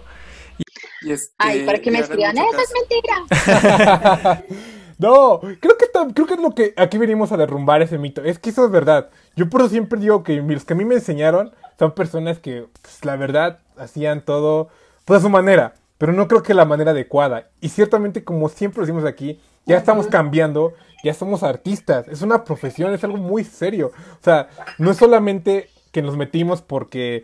[1.02, 4.44] Y, este, Ay, para que me escriban, eso es mentira.
[5.00, 8.24] no, creo que, creo que es lo que aquí venimos a derrumbar ese mito.
[8.24, 9.10] Es que eso es verdad.
[9.36, 12.68] Yo por eso siempre digo que los que a mí me enseñaron son personas que,
[12.82, 14.70] pues, la verdad, hacían todo
[15.04, 17.52] pues, a su manera pero no creo que la manera adecuada.
[17.62, 22.92] Y ciertamente, como siempre decimos aquí, ya estamos cambiando, ya somos artistas, es una profesión,
[22.92, 23.92] es algo muy serio.
[24.14, 27.24] O sea, no es solamente que nos metimos porque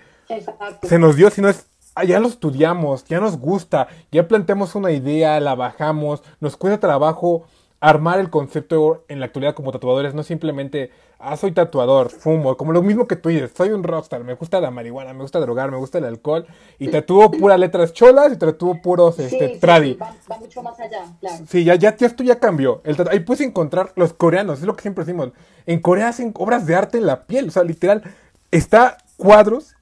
[0.83, 4.91] se nos dio, sino es, ah, ya lo estudiamos, ya nos gusta, ya planteamos una
[4.91, 7.47] idea, la bajamos, nos cuesta trabajo
[7.79, 12.71] armar el concepto en la actualidad como tatuadores, no simplemente, ah, soy tatuador, fumo, como
[12.73, 15.71] lo mismo que tú dices, soy un rockstar, me gusta la marihuana, me gusta drogar,
[15.71, 16.45] me gusta el alcohol,
[16.79, 19.93] y tatúo puras letras cholas y tatúo puros este, Sí, tradi.
[19.93, 21.45] sí, va, va mucho más allá, claro.
[21.49, 22.81] Sí, ya, ya, ya esto ya cambió.
[22.83, 25.31] El ahí puedes encontrar los coreanos, es lo que siempre decimos.
[25.65, 28.03] En Corea hacen obras de arte en la piel, o sea, literal,
[28.51, 29.75] está cuadros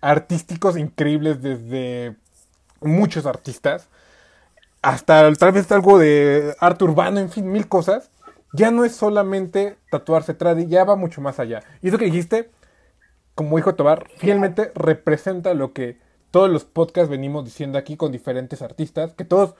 [0.00, 2.16] artísticos increíbles desde
[2.80, 3.88] muchos artistas
[4.82, 8.10] hasta tal vez algo de arte urbano, en fin, mil cosas.
[8.52, 11.62] Ya no es solamente tatuarse tradi, ya va mucho más allá.
[11.82, 12.50] Y eso que dijiste,
[13.34, 15.98] como dijo Tobar, fielmente representa lo que
[16.30, 19.54] todos los podcasts venimos diciendo aquí con diferentes artistas, que todos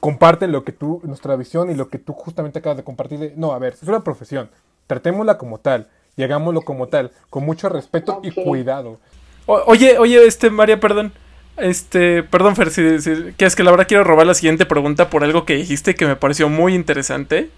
[0.00, 3.18] comparten lo que tú, nuestra visión y lo que tú justamente acabas de compartir.
[3.18, 4.50] de, no, a ver, es una profesión,
[4.86, 8.98] tratémosla como tal y hagámoslo como tal, con mucho respeto y cuidado.
[9.46, 11.12] O- oye, oye, este, María, perdón.
[11.56, 15.08] Este, perdón, Fer, si, si- que es que la verdad quiero robar la siguiente pregunta
[15.08, 17.50] por algo que dijiste que me pareció muy interesante.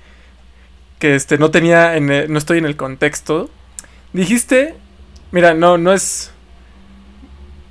[0.99, 3.51] Que este, no tenía, no estoy en el contexto.
[4.13, 4.75] Dijiste,
[5.31, 6.33] mira, no, no es.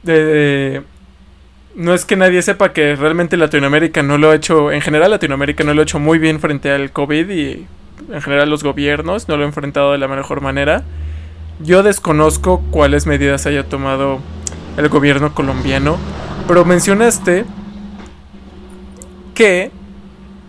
[0.04, 5.64] no es que nadie sepa que realmente Latinoamérica no lo ha hecho, en general Latinoamérica
[5.64, 7.68] no lo ha hecho muy bien frente al COVID y
[8.12, 10.84] en general los gobiernos no lo han enfrentado de la mejor manera.
[11.60, 14.20] Yo desconozco cuáles medidas haya tomado
[14.78, 15.98] el gobierno colombiano,
[16.48, 17.46] pero mencionaste
[19.34, 19.72] que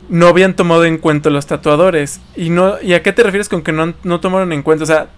[0.08, 2.20] no habían tomado en cuenta los tatuadores.
[2.34, 4.84] ¿Y, no, ¿y a qué te refieres con que no, no tomaron en cuenta?
[4.84, 5.08] O sea,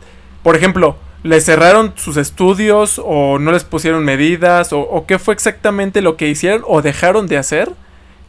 [0.42, 4.72] por ejemplo, ¿les cerraron sus estudios o no les pusieron medidas?
[4.72, 7.70] O, o qué fue exactamente lo que hicieron o dejaron de hacer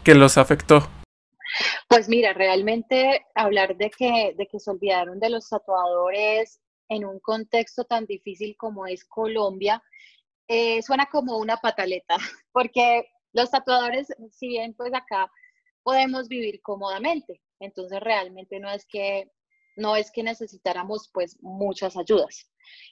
[0.03, 0.87] que los afectó?
[1.87, 7.19] Pues mira, realmente hablar de que, de que se olvidaron de los tatuadores en un
[7.19, 9.81] contexto tan difícil como es Colombia,
[10.47, 12.17] eh, suena como una pataleta,
[12.51, 15.31] porque los tatuadores, si bien pues acá
[15.89, 19.31] podemos vivir cómodamente, entonces realmente no es que
[19.75, 22.47] no es que necesitáramos pues muchas ayudas,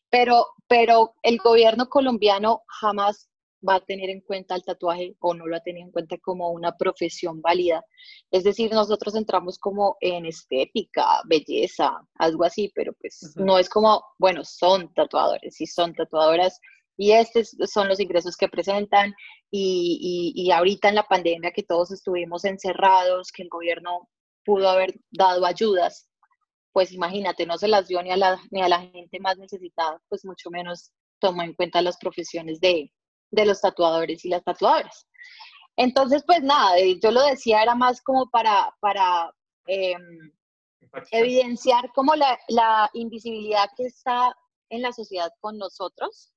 [0.09, 3.29] pero pero el gobierno colombiano jamás
[3.67, 6.49] va a tener en cuenta el tatuaje o no lo ha tenido en cuenta como
[6.49, 7.83] una profesión válida.
[8.31, 13.45] Es decir, nosotros entramos como en estética, belleza, algo así, pero pues Ujú.
[13.45, 16.59] no es como, bueno, son tatuadores y son tatuadoras
[16.97, 19.13] y estos son los ingresos que presentan
[19.51, 24.09] y, y, y ahorita en la pandemia que todos estuvimos encerrados, que el gobierno
[24.43, 26.09] pudo haber dado ayudas,
[26.73, 30.01] pues imagínate, no se las dio ni a la, ni a la gente más necesitada,
[30.09, 32.91] pues mucho menos tomó en cuenta las profesiones de,
[33.31, 35.07] de los tatuadores y las tatuadoras.
[35.75, 39.31] Entonces, pues nada, eh, yo lo decía, era más como para, para
[39.67, 40.31] em,
[41.11, 44.35] evidenciar como la, la invisibilidad que está
[44.69, 46.31] en la sociedad con nosotros,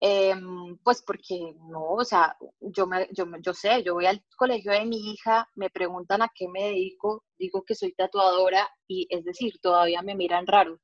[0.00, 4.72] em, pues porque no, o sea, yo, me, yo, yo sé, yo voy al colegio
[4.72, 9.24] de mi hija, me preguntan a qué me dedico, digo que soy tatuadora y es
[9.24, 10.78] decir, todavía me miran raro.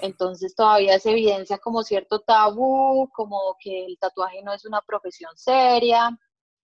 [0.00, 5.30] Entonces todavía se evidencia como cierto tabú, como que el tatuaje no es una profesión
[5.36, 6.10] seria,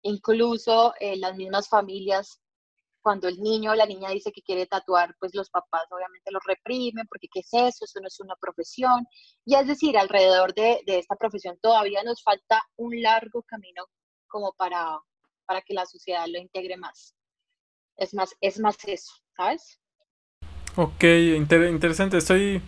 [0.02, 2.40] incluso eh, las mismas familias,
[3.02, 6.40] cuando el niño o la niña dice que quiere tatuar, pues los papás obviamente lo
[6.46, 7.84] reprimen, porque ¿qué es eso?
[7.84, 9.06] Eso no es una profesión.
[9.44, 13.84] Y es decir, alrededor de, de esta profesión todavía nos falta un largo camino
[14.28, 14.98] como para,
[15.46, 17.14] para que la sociedad lo integre más.
[17.96, 19.80] Es más, es más eso, ¿sabes?
[20.76, 21.02] Ok,
[21.36, 22.16] inter- interesante.
[22.18, 22.62] Estoy.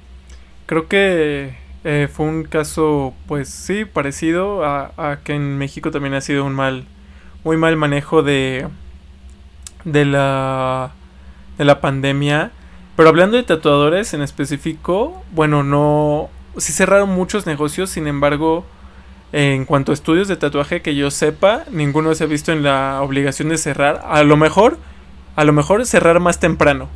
[0.67, 6.15] Creo que eh, fue un caso, pues sí, parecido a, a que en México también
[6.15, 6.87] ha sido un mal,
[7.45, 8.69] muy mal manejo de,
[9.85, 10.93] de la,
[11.59, 12.51] de la pandemia.
[12.97, 18.65] Pero hablando de tatuadores en específico, bueno, no, sí cerraron muchos negocios, sin embargo,
[19.33, 23.01] en cuanto a estudios de tatuaje que yo sepa, ninguno se ha visto en la
[23.03, 24.03] obligación de cerrar.
[24.07, 24.79] A lo mejor,
[25.37, 26.89] a lo mejor cerrar más temprano.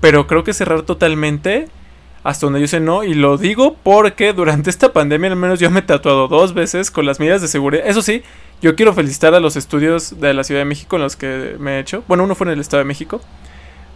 [0.00, 1.68] Pero creo que cerrar totalmente,
[2.22, 5.70] hasta donde yo sé no, y lo digo porque durante esta pandemia al menos yo
[5.70, 7.84] me he tatuado dos veces con las medidas de seguridad.
[7.86, 8.22] Eso sí,
[8.60, 11.76] yo quiero felicitar a los estudios de la Ciudad de México en los que me
[11.76, 12.04] he hecho.
[12.08, 13.20] Bueno, uno fue en el Estado de México.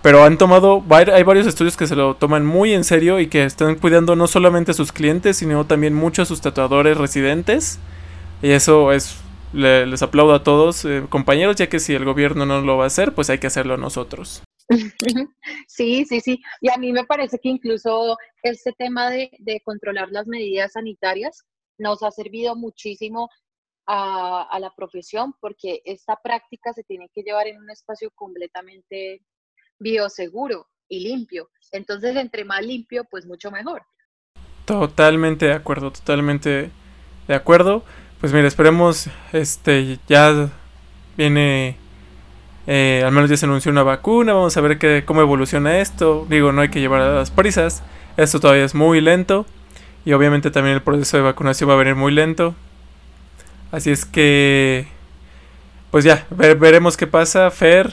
[0.03, 3.45] Pero han tomado, hay varios estudios que se lo toman muy en serio y que
[3.45, 7.79] están cuidando no solamente a sus clientes, sino también mucho a sus tatuadores residentes.
[8.43, 9.17] Y eso es,
[9.55, 12.85] le- les aplaudo a todos, eh, compañeros, ya que si el gobierno no lo va
[12.85, 14.43] a hacer, pues hay que hacerlo nosotros.
[15.69, 16.43] Sí, sí, sí.
[16.61, 19.31] Y a mí me parece que incluso este tema de
[19.65, 21.43] controlar las medidas sanitarias
[21.79, 23.29] nos ha servido muchísimo
[23.87, 29.23] a, la profesión porque esta práctica se tiene que llevar en un espacio completamente
[29.79, 31.51] bioseguro y limpio.
[31.73, 33.83] Entonces, entre más limpio, pues mucho mejor.
[34.65, 36.71] Totalmente de acuerdo, totalmente
[37.29, 37.85] de acuerdo.
[38.21, 40.51] Pues mira, esperemos, este, ya
[41.17, 41.77] viene
[42.67, 46.27] Eh, al menos ya se anunció una vacuna, vamos a ver qué, cómo evoluciona esto.
[46.31, 47.83] Digo, no hay que llevar a las prisas,
[48.17, 49.45] esto todavía es muy lento
[50.05, 52.55] y obviamente también el proceso de vacunación va a venir muy lento.
[53.75, 54.87] Así es que,
[55.91, 57.51] pues ya, veremos qué pasa.
[57.51, 57.93] Fer,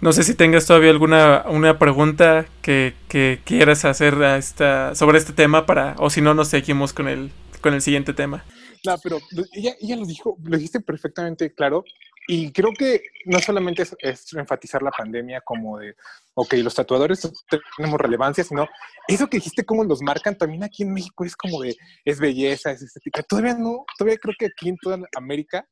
[0.00, 5.18] no sé si tengas todavía alguna una pregunta que, que quieras hacer a esta, sobre
[5.18, 8.42] este tema para, o si no, nos seguimos con el, con el siguiente tema.
[8.84, 9.20] No, pero
[9.52, 11.84] ella, ella lo dijo, lo dijiste perfectamente claro.
[12.28, 15.96] Y creo que no solamente es, enfatizar la pandemia como de,
[16.34, 17.28] ok, los tatuadores
[17.76, 18.68] tenemos relevancia, sino
[19.08, 22.70] eso que dijiste, cómo los marcan también aquí en México es como de, es belleza,
[22.70, 23.22] es estética.
[23.22, 25.66] Todavía no, todavía creo que aquí en toda América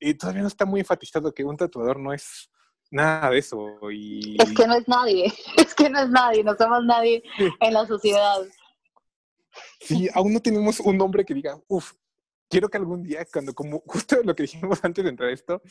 [0.00, 2.50] y todavía no está muy enfatizado que un tatuador no es
[2.90, 3.78] nada de eso.
[3.90, 4.36] Y...
[4.42, 7.22] Es que no es nadie, es que no es nadie, no somos nadie
[7.60, 8.38] en la sociedad.
[9.80, 11.92] Sí, aún no tenemos un nombre que diga, uff,
[12.48, 15.62] quiero que algún día, cuando, como justo lo que dijimos antes de entrar a esto,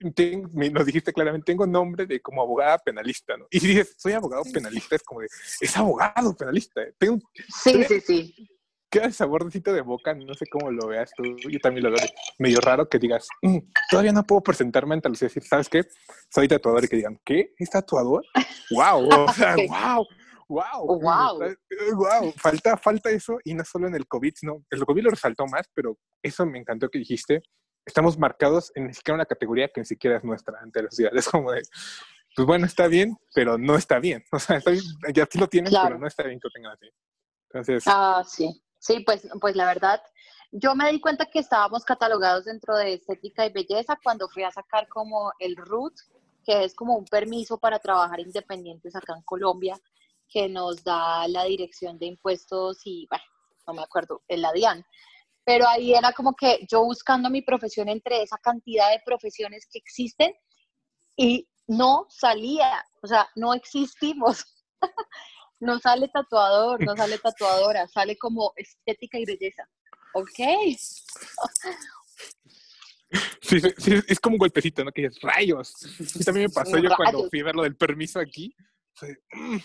[0.00, 3.46] nos dijiste claramente, tengo nombre de como abogada penalista, ¿no?
[3.50, 5.28] Y dices, soy abogado penalista, es como de,
[5.60, 6.82] es abogado penalista.
[6.82, 6.94] ¿eh?
[6.98, 7.18] Tengo,
[7.62, 8.48] sí, sí, sí.
[8.90, 12.06] Queda el saborcito de boca, no sé cómo lo veas tú, yo también lo veo
[12.38, 13.58] medio raro que digas, mm,
[13.90, 15.84] todavía no puedo presentarme ante los y decir, ¿sabes qué?
[16.32, 17.52] Soy tatuador y que digan, ¿qué?
[17.58, 18.24] ¿Es tatuador?
[18.70, 19.08] ¡Wow!
[19.26, 20.06] O sea, ¡wow!
[20.48, 21.38] Wow, wow.
[21.94, 22.32] wow.
[22.36, 24.64] Falta, falta eso y no solo en el COVID, no.
[24.70, 27.42] El COVID lo resaltó más, pero eso me encantó que dijiste.
[27.86, 31.16] Estamos marcados en ni siquiera una categoría que ni siquiera es nuestra ante la sociedad.
[31.16, 31.62] Es como de,
[32.34, 34.24] pues bueno, está bien, pero no está bien.
[34.32, 34.84] O sea, está bien,
[35.14, 36.90] ya sí lo tienen, pero no está bien que lo tengan así.
[37.50, 37.84] Entonces.
[37.86, 38.62] Ah, sí.
[38.78, 40.00] Sí, pues, pues la verdad,
[40.52, 44.52] yo me di cuenta que estábamos catalogados dentro de estética y belleza cuando fui a
[44.52, 45.94] sacar como el RUT,
[46.44, 49.78] que es como un permiso para trabajar independientes acá en Colombia
[50.28, 53.24] que nos da la dirección de impuestos y, bueno,
[53.66, 54.84] no me acuerdo, el la DIAN.
[55.44, 59.78] Pero ahí era como que yo buscando mi profesión entre esa cantidad de profesiones que
[59.78, 60.34] existen
[61.16, 64.44] y no salía, o sea, no existimos.
[65.60, 69.68] no sale tatuador, no sale tatuadora, sale como estética y belleza.
[70.14, 70.38] Ok.
[73.40, 74.92] Sí, sí, es como un golpecito, ¿no?
[74.92, 75.74] Que es rayos.
[76.14, 78.54] Y también me pasó yo cuando fui a ver lo del permiso aquí.
[79.32, 79.56] Mm,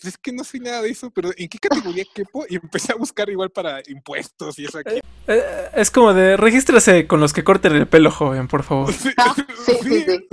[0.00, 2.44] pues es que no soy nada de eso, pero ¿en qué categoría quepo?
[2.48, 4.96] Y empecé a buscar igual para impuestos y eso aquí.
[4.96, 8.92] Eh, eh, es como de, regístrese con los que corten el pelo, joven, por favor.
[8.92, 9.34] Sí, ah,
[9.66, 10.28] sí, sí,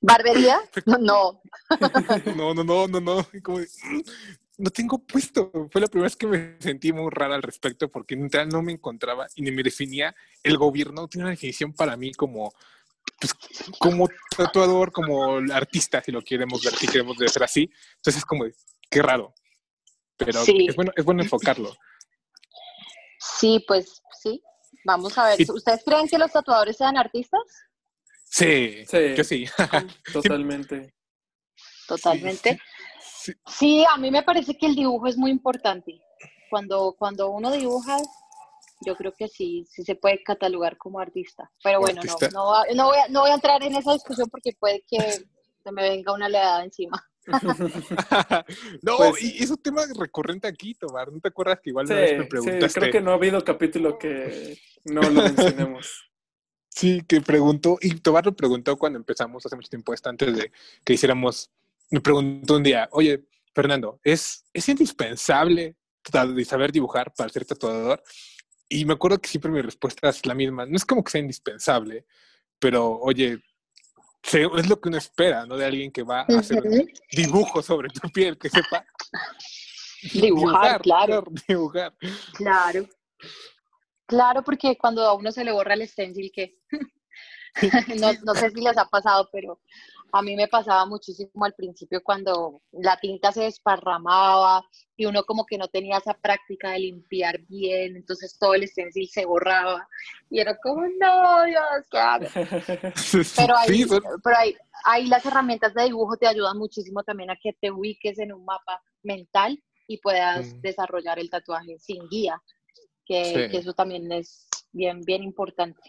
[0.00, 0.58] ¿Barbería?
[0.86, 1.40] No.
[2.36, 3.26] No, no, no, no, no.
[3.42, 4.02] Como mm,
[4.58, 5.52] no tengo puesto.
[5.70, 9.28] Fue la primera vez que me sentí muy rara al respecto porque no me encontraba
[9.36, 10.14] y ni me definía.
[10.42, 12.52] El gobierno tiene una definición para mí como
[13.20, 13.34] pues,
[13.78, 17.70] como tatuador, como artista, si lo queremos ver, si queremos ser así.
[17.96, 18.44] Entonces es como,
[18.92, 19.34] qué raro.
[20.16, 21.74] Pero es, bueno, es bueno enfocarlo.
[23.18, 24.42] Sí, pues sí.
[24.84, 25.38] Vamos a ver.
[25.52, 27.42] ¿Ustedes creen que los tatuadores sean artistas?
[28.24, 29.14] Sí, sí.
[29.16, 29.46] yo sí.
[30.12, 30.94] Totalmente.
[31.86, 32.60] Totalmente.
[33.46, 36.00] Sí, a mí me parece que el dibujo es muy importante.
[36.50, 37.96] Cuando, cuando uno dibuja,
[38.84, 41.50] yo creo que sí, sí se puede catalogar como artista.
[41.62, 44.52] Pero bueno, No, no, no, voy a, no voy a entrar en esa discusión porque
[44.58, 47.00] puede que se me venga una leada encima.
[48.82, 51.12] no, pues y es un tema recurrente aquí, Tomar.
[51.12, 52.68] ¿No te acuerdas que igual me preguntaste?
[52.68, 56.10] Sí, creo que no ha habido capítulo que no lo mencionemos.
[56.68, 60.52] sí, que preguntó, y Tobar lo preguntó cuando empezamos hace mucho tiempo, antes de
[60.84, 61.50] que hiciéramos,
[61.90, 65.76] me preguntó un día, oye, Fernando, ¿es, ¿es indispensable
[66.44, 68.02] saber dibujar para ser tatuador?
[68.68, 70.64] Y me acuerdo que siempre mi respuesta es la misma.
[70.64, 72.06] No es como que sea indispensable,
[72.58, 73.38] pero oye,
[74.22, 75.56] es lo que uno espera, ¿no?
[75.56, 76.62] De alguien que va a hacer
[77.10, 78.84] dibujo sobre tu piel, que sepa
[80.12, 81.24] dibujar, claro.
[81.48, 81.94] Dibujar.
[82.34, 82.88] Claro.
[84.06, 86.58] Claro, porque cuando a uno se le borra el stencil, que
[88.00, 89.60] no, no sé si les ha pasado, pero
[90.14, 94.62] a mí me pasaba muchísimo al principio cuando la tinta se desparramaba
[94.94, 99.08] y uno como que no tenía esa práctica de limpiar bien, entonces todo el stencil
[99.08, 99.88] se borraba
[100.28, 102.26] y era como, no, Dios, ¿qué hago?
[103.36, 103.84] Pero ahí,
[104.22, 104.54] pero ahí,
[104.84, 108.44] ahí las herramientas de dibujo te ayudan muchísimo también a que te ubiques en un
[108.44, 110.60] mapa mental y puedas mm.
[110.60, 112.40] desarrollar el tatuaje sin guía,
[113.06, 115.80] que, que eso también es bien, bien importante.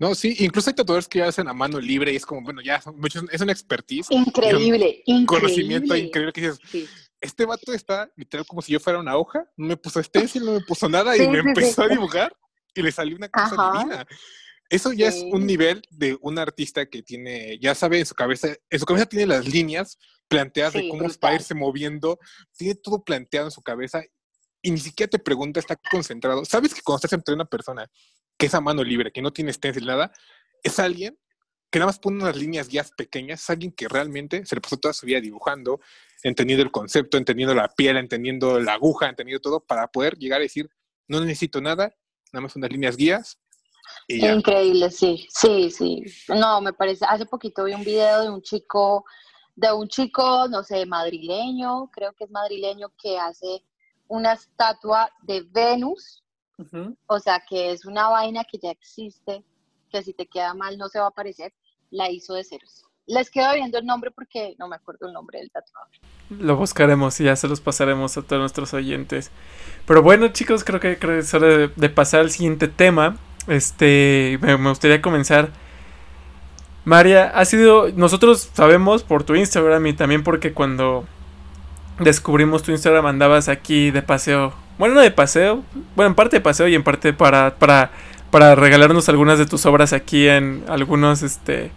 [0.00, 2.62] No, sí, incluso hay tatuadores que ya hacen a mano libre y es como, bueno,
[2.62, 4.06] ya muchos, es una expertise.
[4.10, 6.32] Increíble, un Conocimiento increíble.
[6.32, 6.88] que dices,
[7.20, 10.52] este vato está literal como si yo fuera una hoja, no me puso stencil, no
[10.52, 12.34] me puso nada y me empezó a dibujar
[12.74, 14.06] y le salió una cosa divina.
[14.70, 18.56] Eso ya es un nivel de un artista que tiene, ya sabe en su cabeza,
[18.70, 19.98] en su cabeza tiene las líneas
[20.28, 22.18] planteadas de cómo va a irse moviendo,
[22.56, 24.02] tiene todo planteado en su cabeza
[24.62, 26.44] y ni siquiera te pregunta, está concentrado.
[26.44, 27.90] Sabes que cuando estás entre una persona
[28.36, 30.12] que es a mano libre, que no tiene stencil nada,
[30.62, 31.18] es alguien
[31.70, 34.76] que nada más pone unas líneas guías pequeñas, es alguien que realmente se le pasó
[34.76, 35.80] toda su vida dibujando,
[36.22, 40.42] entendiendo el concepto, entendiendo la piel, entendiendo la aguja, entendiendo todo, para poder llegar a
[40.42, 40.68] decir,
[41.06, 41.94] no necesito nada,
[42.32, 43.38] nada más unas líneas guías.
[44.08, 46.02] Increíble, sí, sí, sí.
[46.28, 49.04] No, me parece, hace poquito vi un video de un chico,
[49.54, 53.64] de un chico, no sé, madrileño, creo que es madrileño, que hace
[54.10, 56.24] una estatua de Venus,
[57.06, 59.42] o sea, que es una vaina que ya existe,
[59.90, 61.54] que si te queda mal no se va a aparecer,
[61.90, 62.84] la hizo de ceros.
[63.06, 65.90] Les quedo viendo el nombre porque no me acuerdo el nombre del tatuador.
[66.28, 69.30] Lo buscaremos y ya se los pasaremos a todos nuestros oyentes.
[69.86, 73.16] Pero bueno, chicos, creo que, creo que es hora de, pasar al siguiente tema.
[73.46, 75.50] Este, me, gustaría comenzar.
[76.84, 81.06] María, ha sido, nosotros sabemos por tu Instagram y también porque cuando
[82.00, 84.52] descubrimos tu Instagram andabas aquí de paseo.
[84.78, 85.62] Bueno, no de paseo,
[85.94, 87.90] bueno, en parte de paseo y en parte para, para,
[88.30, 91.70] para regalarnos algunas de tus obras aquí en algunos, este,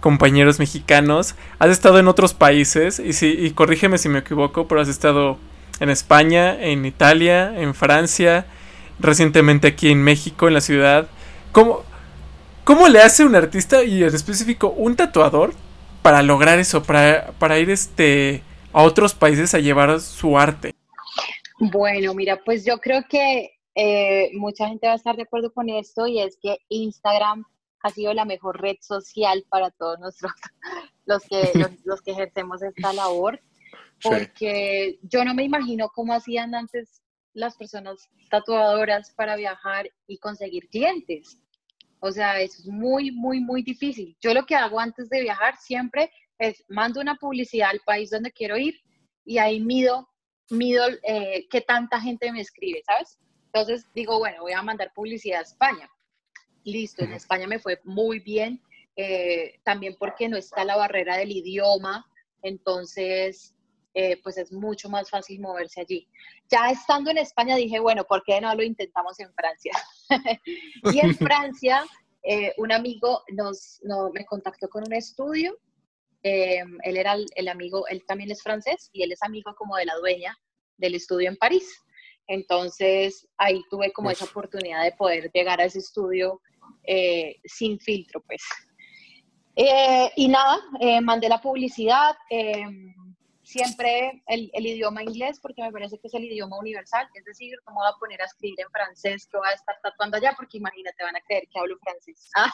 [0.00, 1.36] compañeros mexicanos.
[1.58, 5.38] Has estado en otros países y, si, y corrígeme si me equivoco, pero has estado
[5.78, 8.46] en España, en Italia, en Francia,
[8.98, 11.06] recientemente aquí en México, en la ciudad.
[11.52, 11.84] ¿Cómo,
[12.64, 15.52] cómo le hace un artista y en específico un tatuador
[16.02, 18.42] para lograr eso, para, para ir este,
[18.72, 20.74] a otros países a llevar su arte?
[21.58, 25.68] Bueno, mira, pues yo creo que eh, mucha gente va a estar de acuerdo con
[25.68, 27.44] esto y es que Instagram
[27.82, 30.34] ha sido la mejor red social para todos nosotros,
[31.06, 31.52] los que,
[31.84, 33.40] los, que ejercemos esta labor,
[34.02, 37.02] porque yo no me imagino cómo hacían antes
[37.32, 41.38] las personas tatuadoras para viajar y conseguir clientes.
[42.00, 44.16] O sea, eso es muy, muy, muy difícil.
[44.20, 46.10] Yo lo que hago antes de viajar siempre
[46.40, 48.74] es mando una publicidad al país donde quiero ir
[49.24, 50.08] y ahí mido,
[50.50, 53.18] mido eh, qué tanta gente me escribe, ¿sabes?
[53.46, 55.88] Entonces digo, bueno, voy a mandar publicidad a España
[56.64, 58.62] listo, en España me fue muy bien,
[58.96, 62.06] eh, también porque no está la barrera del idioma,
[62.42, 63.54] entonces
[63.94, 66.08] eh, pues es mucho más fácil moverse allí.
[66.48, 69.72] Ya estando en España dije, bueno, ¿por qué no lo intentamos en Francia?
[70.92, 71.84] y en Francia
[72.22, 73.80] eh, un amigo nos,
[74.12, 75.56] me contactó con un estudio,
[76.22, 79.96] él era el, amigo, él también es francés y él es amigo como de la
[79.96, 80.36] dueña
[80.76, 81.68] del estudio en París.
[82.26, 86.40] Entonces ahí tuve como esa oportunidad de poder llegar a ese estudio
[86.84, 88.42] eh, sin filtro, pues.
[89.56, 92.14] Eh, y nada, eh, mandé la publicidad,
[93.42, 97.74] siempre el, idioma inglés, porque me parece que es el idioma universal, es decir, no
[97.74, 101.02] voy a poner a escribir en francés que voy a estar tatuando allá, porque imagínate,
[101.02, 102.30] van a creer que hablo francés.
[102.36, 102.52] Ah.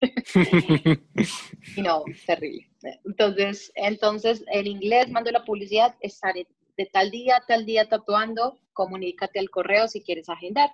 [1.76, 2.68] y no, terrible.
[3.04, 9.38] Entonces, entonces, el inglés, mando la publicidad, estaré de tal día, tal día tatuando, comunícate
[9.38, 10.70] al correo si quieres agendar.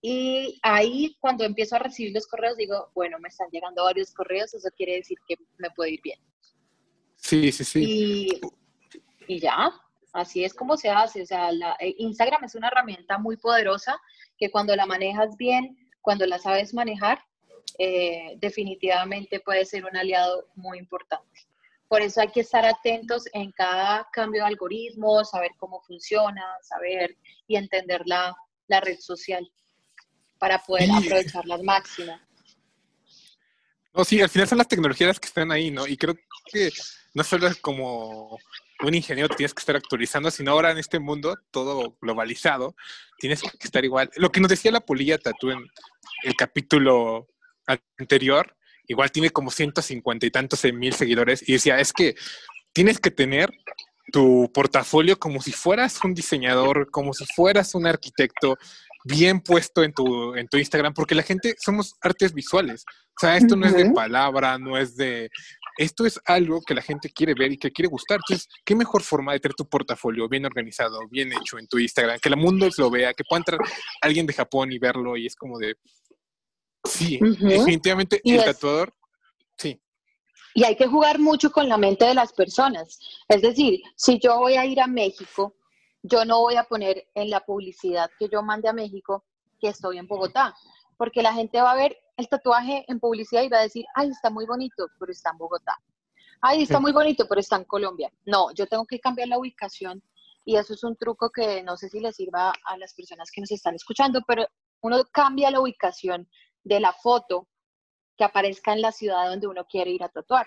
[0.00, 4.54] Y ahí cuando empiezo a recibir los correos digo, bueno, me están llegando varios correos,
[4.54, 6.20] eso quiere decir que me puede ir bien.
[7.16, 8.40] Sí, sí, sí.
[9.26, 9.72] Y, ya,
[10.12, 11.22] así es como se hace.
[11.22, 14.00] O sea, la, eh, Instagram es una herramienta muy poderosa
[14.38, 17.18] que cuando la manejas bien, cuando la sabes manejar,
[17.78, 21.46] eh, definitivamente puede ser un aliado muy importante.
[21.86, 27.16] Por eso hay que estar atentos en cada cambio de algoritmo, saber cómo funciona, saber
[27.46, 29.50] y entender la, la red social
[30.38, 32.18] para poder aprovecharla al máximo.
[33.94, 35.86] No, sí, al final son las tecnologías que están ahí, ¿no?
[35.86, 36.14] Y creo
[36.52, 36.70] que
[37.14, 38.38] no solo es como
[38.80, 42.76] un ingeniero tienes que estar actualizando, sino ahora en este mundo todo globalizado,
[43.18, 44.10] tienes que estar igual.
[44.16, 45.66] Lo que nos decía la polilla Tatú en
[46.22, 47.26] el capítulo
[47.98, 48.56] anterior,
[48.86, 52.14] igual tiene como 150 y tantos mil seguidores, y decía, es que
[52.72, 53.50] tienes que tener
[54.12, 58.56] tu portafolio como si fueras un diseñador, como si fueras un arquitecto,
[59.04, 62.84] bien puesto en tu, en tu Instagram, porque la gente somos artes visuales.
[62.88, 65.30] O sea, esto no es de palabra, no es de...
[65.76, 68.18] Esto es algo que la gente quiere ver y que quiere gustar.
[68.18, 72.18] Entonces, ¿qué mejor forma de tener tu portafolio bien organizado, bien hecho en tu Instagram?
[72.20, 73.60] Que el mundo lo vea, que pueda entrar
[74.00, 75.76] alguien de Japón y verlo y es como de...
[76.88, 78.94] Sí, definitivamente el tatuador,
[79.56, 79.80] sí.
[80.54, 82.98] Y hay que jugar mucho con la mente de las personas.
[83.28, 85.54] Es decir, si yo voy a ir a México
[86.02, 89.24] yo no voy a poner en la publicidad que yo mande a México
[89.60, 90.54] que estoy en Bogotá,
[90.96, 94.08] porque la gente va a ver el tatuaje en publicidad y va a decir, ay,
[94.08, 95.76] está muy bonito, pero está en Bogotá.
[96.40, 98.12] Ay, está muy bonito, pero está en Colombia.
[98.24, 100.02] No, yo tengo que cambiar la ubicación
[100.44, 103.40] y eso es un truco que no sé si le sirva a las personas que
[103.40, 104.46] nos están escuchando, pero
[104.80, 106.28] uno cambia la ubicación
[106.68, 107.48] de la foto
[108.16, 110.46] que aparezca en la ciudad donde uno quiere ir a tatuar.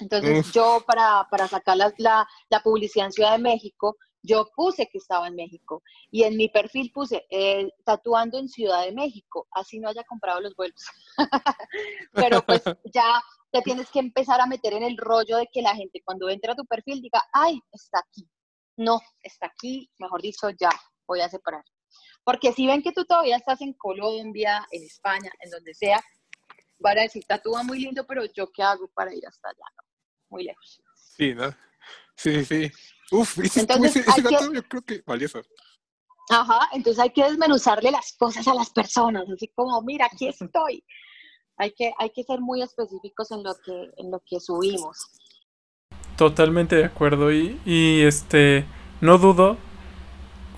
[0.00, 5.26] Entonces yo para, sacar la, la, publicidad en Ciudad de México, yo puse que estaba
[5.26, 9.88] en México y en mi perfil puse eh, tatuando en Ciudad de México, así no
[9.88, 10.80] haya comprado los vuelos.
[12.12, 12.62] Pero pues
[12.94, 16.28] ya te tienes que empezar a meter en el rollo de que la gente cuando
[16.28, 18.28] entra a tu perfil diga, ay, está aquí.
[18.76, 20.70] No, está aquí, mejor dicho, ya,
[21.06, 21.64] voy a separar.
[22.28, 25.98] Porque si ven que tú todavía estás en Colombia, en España, en donde sea,
[26.78, 29.64] van a decir, tatúa muy lindo, pero yo qué hago para ir hasta allá,
[30.28, 30.82] Muy lejos.
[30.94, 31.50] Sí, ¿no?
[32.14, 32.70] Sí, sí.
[33.12, 35.40] Uf, ese, ese, dato yo creo que valioso.
[36.28, 40.84] Ajá, entonces hay que desmenuzarle las cosas a las personas, así como, mira, aquí estoy.
[41.56, 44.98] Hay que, hay que ser muy específicos en lo que, en lo que subimos.
[46.18, 47.32] Totalmente de acuerdo.
[47.32, 48.66] Y, y este,
[49.00, 49.56] no dudo.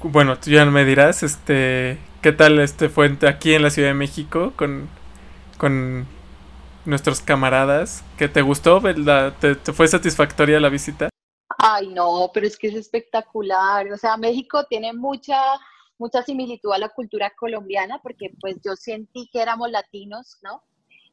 [0.02, 3.94] Bueno, tú ya me dirás, este, ¿qué tal este fue aquí en la Ciudad de
[3.94, 4.88] México con,
[5.58, 6.06] con
[6.86, 8.02] nuestros camaradas?
[8.16, 8.80] ¿Qué te gustó?
[9.40, 11.10] ¿Te, ¿Te fue satisfactoria la visita?
[11.58, 13.92] Ay, no, pero es que es espectacular.
[13.92, 15.38] O sea, México tiene mucha,
[15.98, 20.62] mucha similitud a la cultura colombiana porque pues yo sentí que éramos latinos, ¿no?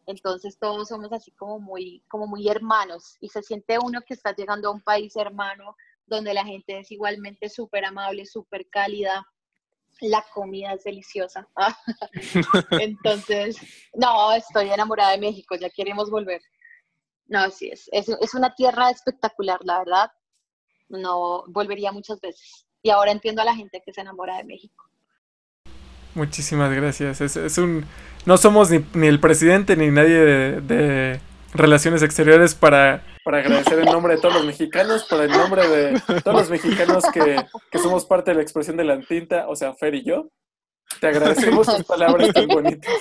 [0.05, 4.33] Entonces todos somos así como muy, como muy hermanos y se siente uno que está
[4.33, 5.75] llegando a un país hermano
[6.07, 9.25] donde la gente es igualmente súper amable, súper cálida,
[10.01, 11.47] la comida es deliciosa.
[12.81, 13.57] Entonces,
[13.93, 16.41] no, estoy enamorada de México, ya queremos volver.
[17.27, 20.11] No, sí, es, es, es una tierra espectacular, la verdad
[20.89, 22.65] no volvería muchas veces.
[22.81, 24.85] Y ahora entiendo a la gente que se enamora de México.
[26.15, 27.21] Muchísimas gracias.
[27.21, 27.85] Es, un,
[28.25, 30.19] no somos ni, el presidente ni nadie
[30.61, 31.19] de,
[31.57, 36.01] Relaciones Exteriores para, para agradecer en nombre de todos los mexicanos, por el nombre de
[36.21, 39.73] todos los mexicanos que, que somos parte de la expresión de la tinta, o sea,
[39.73, 40.29] Fer y yo.
[41.01, 42.93] Te agradecemos tus palabras tan bonitas.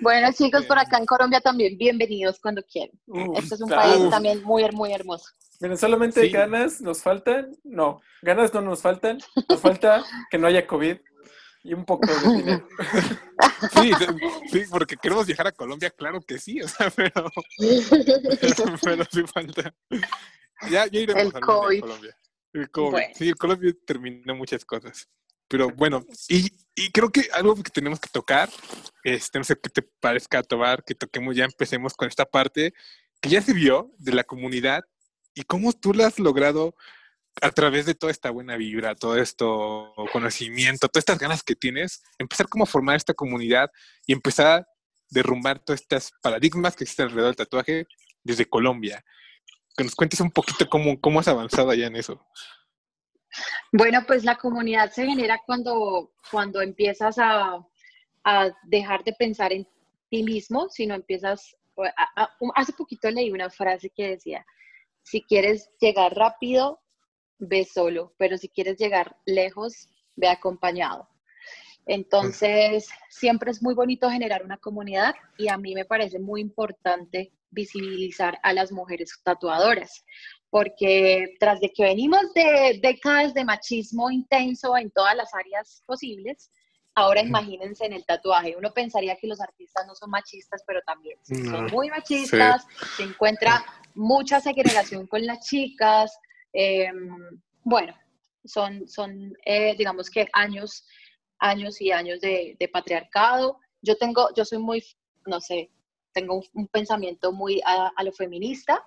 [0.00, 2.94] Bueno, chicos, por acá en Colombia también, bienvenidos cuando quieran.
[3.36, 5.24] este es un país también muy, muy hermoso.
[5.60, 7.56] Miren, solamente ganas nos faltan.
[7.64, 9.18] No, ganas no nos faltan.
[9.48, 10.98] Nos falta que no haya COVID
[11.62, 12.68] y un poco de dinero.
[13.74, 13.92] Sí,
[14.50, 17.30] sí, porque queremos viajar a Colombia, claro que sí, o sea, pero,
[18.82, 19.72] pero, sí falta.
[20.68, 22.16] Ya, ya iremos a Colombia.
[22.52, 23.02] El COVID.
[23.14, 25.08] Sí, el Colombia terminó muchas cosas.
[25.46, 28.50] Pero bueno, y, y, creo que algo que tenemos que tocar,
[29.04, 32.74] este, no sé qué te parezca, Tobar, que toquemos, ya empecemos con esta parte
[33.20, 34.82] que ya se vio de la comunidad
[35.34, 36.74] y cómo tú la has logrado
[37.40, 42.02] a través de toda esta buena vibra, todo esto conocimiento, todas estas ganas que tienes,
[42.18, 43.70] empezar como a formar esta comunidad
[44.06, 44.66] y empezar a
[45.10, 47.86] derrumbar todas estas paradigmas que existen alrededor del tatuaje
[48.22, 49.04] desde Colombia.
[49.76, 52.24] Que nos cuentes un poquito cómo, cómo has avanzado allá en eso.
[53.72, 57.66] Bueno, pues la comunidad se genera cuando, cuando empiezas a,
[58.24, 59.66] a dejar de pensar en
[60.10, 61.56] ti mismo, sino empiezas,
[62.54, 64.44] hace poquito leí una frase que decía,
[65.02, 66.81] si quieres llegar rápido,
[67.42, 71.08] ve solo, pero si quieres llegar lejos, ve acompañado.
[71.86, 77.32] Entonces, siempre es muy bonito generar una comunidad y a mí me parece muy importante
[77.50, 80.04] visibilizar a las mujeres tatuadoras,
[80.48, 86.50] porque tras de que venimos de décadas de machismo intenso en todas las áreas posibles,
[86.94, 88.54] ahora imagínense en el tatuaje.
[88.56, 92.64] Uno pensaría que los artistas no son machistas, pero también son muy machistas,
[92.96, 93.64] se encuentra
[93.96, 96.16] mucha segregación con las chicas.
[96.52, 97.94] Em, bueno,
[98.44, 100.84] son, son eh, digamos que años,
[101.38, 103.58] años y años de, patriarcado.
[103.80, 104.84] Yo tengo, yo soy muy,
[105.26, 105.70] no sé,
[106.12, 108.84] tengo un, pensamiento muy a, lo feminista.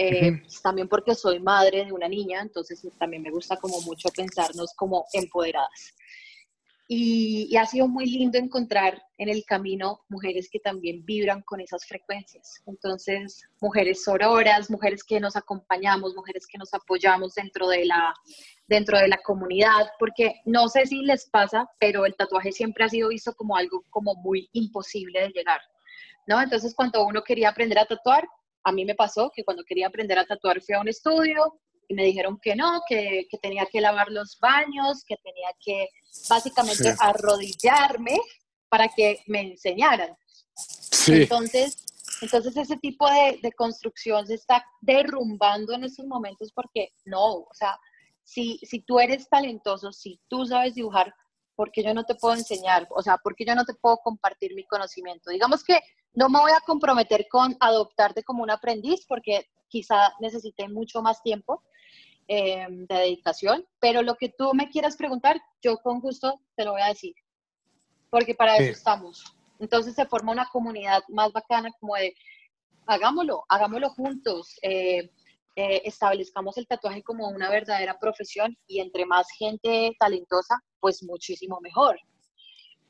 [0.00, 4.72] Eh, también porque soy madre de una niña, entonces también me gusta como mucho pensarnos
[4.74, 5.92] como empoderadas.
[6.90, 11.84] Y, ha sido muy lindo encontrar en el camino mujeres que también vibran con esas
[11.86, 12.62] frecuencias.
[12.64, 18.14] Entonces, mujeres sororas, mujeres que nos acompañamos, mujeres que nos apoyamos dentro de la,
[18.66, 22.88] dentro de la comunidad, porque no sé si les pasa, pero el tatuaje siempre ha
[22.88, 25.60] sido visto como algo como muy imposible de llegar.
[26.26, 26.40] ¿no?
[26.40, 28.26] Entonces, cuando uno quería aprender a tatuar,
[28.64, 31.94] a mí me pasó que cuando quería aprender a tatuar fui a un estudio, y
[31.94, 35.88] me dijeron que no, que, que, tenía que lavar los baños, que tenía que
[36.28, 38.18] básicamente arrodillarme
[38.68, 40.14] para que me enseñaran.
[40.54, 41.22] Sí.
[41.22, 41.84] Entonces,
[42.20, 47.54] entonces ese tipo de, de, construcción se está derrumbando en estos momentos porque no, o
[47.54, 47.78] sea,
[48.22, 51.14] si, si tú eres talentoso, si tú sabes dibujar,
[51.54, 52.86] ¿por qué yo no te puedo enseñar?
[52.90, 55.30] O sea, ¿por qué yo no te puedo compartir mi conocimiento?
[55.30, 55.80] Digamos que
[56.14, 61.22] no me voy a comprometer con adoptarte como un aprendiz porque quizá necesite mucho más
[61.22, 61.62] tiempo,
[62.30, 66.72] Em, de dedicación, pero lo que tú me quieras preguntar, yo con gusto te lo
[66.72, 67.14] voy a decir,
[68.10, 69.24] porque para eso estamos.
[69.58, 72.14] Entonces se forma una comunidad más bacana como de,
[72.86, 74.58] hagámoslo, hagámoslo juntos.
[74.60, 75.10] Eh,
[75.56, 81.58] eh, establezcamos el tatuaje como una verdadera profesión y entre más gente talentosa, pues muchísimo
[81.62, 81.98] mejor.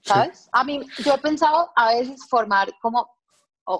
[0.03, 0.49] ¿Sabes?
[0.53, 3.11] A mí, yo he pensado a veces formar como,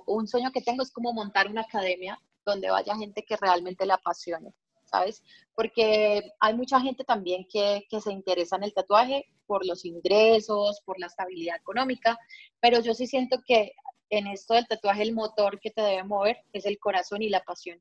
[0.07, 3.95] un sueño que tengo es como montar una academia donde vaya gente que realmente le
[3.95, 4.53] apasione,
[4.85, 5.23] ¿sabes?
[5.55, 10.83] Porque hay mucha gente también que, que se interesa en el tatuaje por los ingresos,
[10.85, 12.19] por la estabilidad económica,
[12.61, 13.73] pero yo sí siento que
[14.11, 17.43] en esto del tatuaje el motor que te debe mover es el corazón y la
[17.45, 17.81] pasión.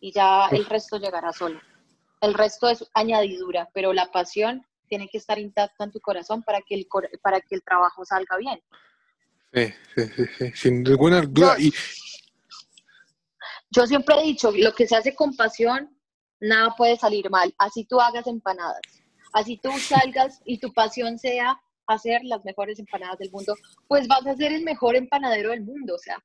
[0.00, 1.60] Y ya el resto llegará solo.
[2.20, 6.60] El resto es añadidura, pero la pasión tiene que estar intacta en tu corazón para
[6.60, 6.88] que el,
[7.22, 8.60] para que el trabajo salga bien.
[9.54, 11.56] Sí, sí, sí, sin ninguna duda.
[11.58, 11.70] Yo,
[13.70, 15.96] yo siempre he dicho, lo que se hace con pasión,
[16.40, 17.54] nada puede salir mal.
[17.56, 18.82] Así tú hagas empanadas,
[19.32, 23.54] así tú salgas y tu pasión sea hacer las mejores empanadas del mundo,
[23.88, 25.94] pues vas a ser el mejor empanadero del mundo.
[25.94, 26.22] O sea,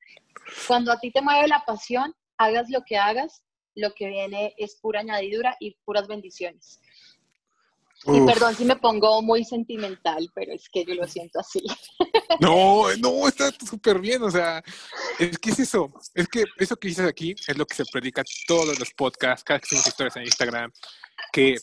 [0.68, 3.44] cuando a ti te mueve la pasión, hagas lo que hagas,
[3.76, 6.80] lo que viene es pura añadidura y puras bendiciones.
[8.08, 11.64] Y perdón si me pongo muy sentimental, pero es que yo lo siento así.
[12.42, 14.62] No, no, está súper bien, o sea,
[15.20, 18.24] es que es eso, es que eso que dices aquí es lo que se predica
[18.46, 20.72] todos los podcasts, cada que hacemos historias en Instagram,
[21.32, 21.56] que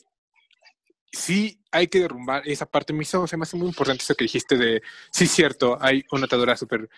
[1.13, 2.93] sí hay que derrumbar esa parte.
[2.93, 6.25] Me hizo, se me hace muy importante eso que dijiste de, sí, cierto, hay una
[6.25, 6.89] atadura súper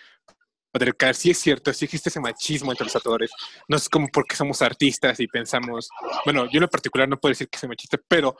[0.70, 3.30] patriarcal, sí es cierto, sí existe ese machismo entre los tatuadores.
[3.68, 5.88] No es como porque somos artistas y pensamos,
[6.24, 8.36] bueno, yo en lo particular no puedo decir que sea machista, pero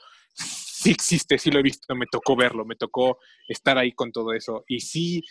[0.85, 3.19] sí existe, sí lo he visto, me tocó verlo, me tocó
[3.49, 4.65] estar ahí con todo eso.
[4.69, 5.23] Y sí,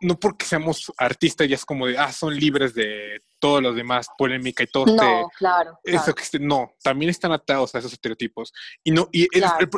[0.00, 4.06] no porque seamos artistas ya es como de, ah, son libres de todos los demás,
[4.16, 4.86] polémica y todo.
[4.86, 8.52] No, este, claro, Eso que no, también están atados a esos estereotipos.
[8.84, 9.26] Y no, y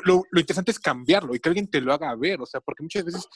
[0.04, 2.82] lo, lo, interesante es cambiarlo y que alguien te lo haga ver, o sea, porque
[2.82, 3.26] muchas veces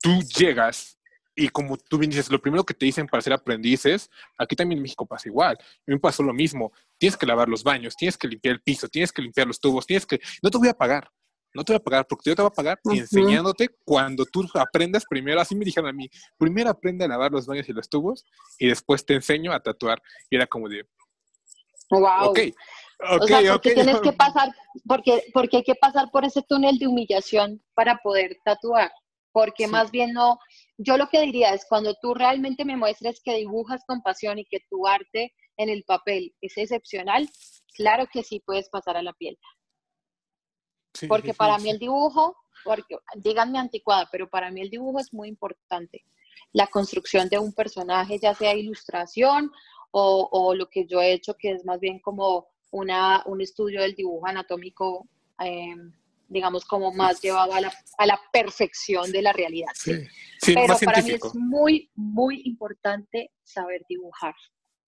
[0.00, 0.97] tú llegas
[1.38, 4.78] y como tú bien dices, lo primero que te dicen para ser aprendices, aquí también
[4.78, 5.56] en México pasa igual.
[5.60, 6.72] A mí me pasó lo mismo.
[6.98, 9.86] Tienes que lavar los baños, tienes que limpiar el piso, tienes que limpiar los tubos,
[9.86, 10.20] tienes que...
[10.42, 11.08] No te voy a pagar,
[11.54, 15.04] no te voy a pagar porque yo te voy a pagar enseñándote cuando tú aprendas
[15.08, 18.26] primero, así me dijeron a mí, primero aprende a lavar los baños y los tubos
[18.58, 20.02] y después te enseño a tatuar.
[20.28, 20.88] Y era como de...
[21.90, 22.30] Wow.
[22.30, 22.38] Ok.
[23.10, 24.50] o sea, porque tienes que pasar,
[24.88, 28.90] porque, porque hay que pasar por ese túnel de humillación para poder tatuar
[29.38, 30.38] porque más bien no,
[30.78, 34.44] yo lo que diría es cuando tú realmente me muestres que dibujas con pasión y
[34.44, 37.28] que tu arte en el papel es excepcional,
[37.74, 39.38] claro que sí puedes pasar a la piel.
[41.08, 45.28] porque para mí el dibujo, porque díganme anticuada, pero para mí el dibujo es muy
[45.28, 46.04] importante.
[46.52, 49.52] La construcción de un personaje, ya sea ilustración
[49.90, 53.82] o, o lo que yo he hecho, que es más bien como una, un estudio
[53.82, 55.08] del dibujo anatómico
[55.44, 55.74] eh,
[56.28, 59.72] digamos, como más llevado a la, a la perfección de la realidad.
[59.74, 59.92] ¿sí?
[60.44, 64.34] Pero para mí es muy, muy importante saber dibujar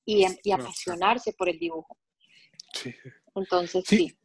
[0.04, 1.96] y, y apasionarse por el dibujo.
[2.72, 2.94] Sí.
[3.34, 4.16] Entonces, sí.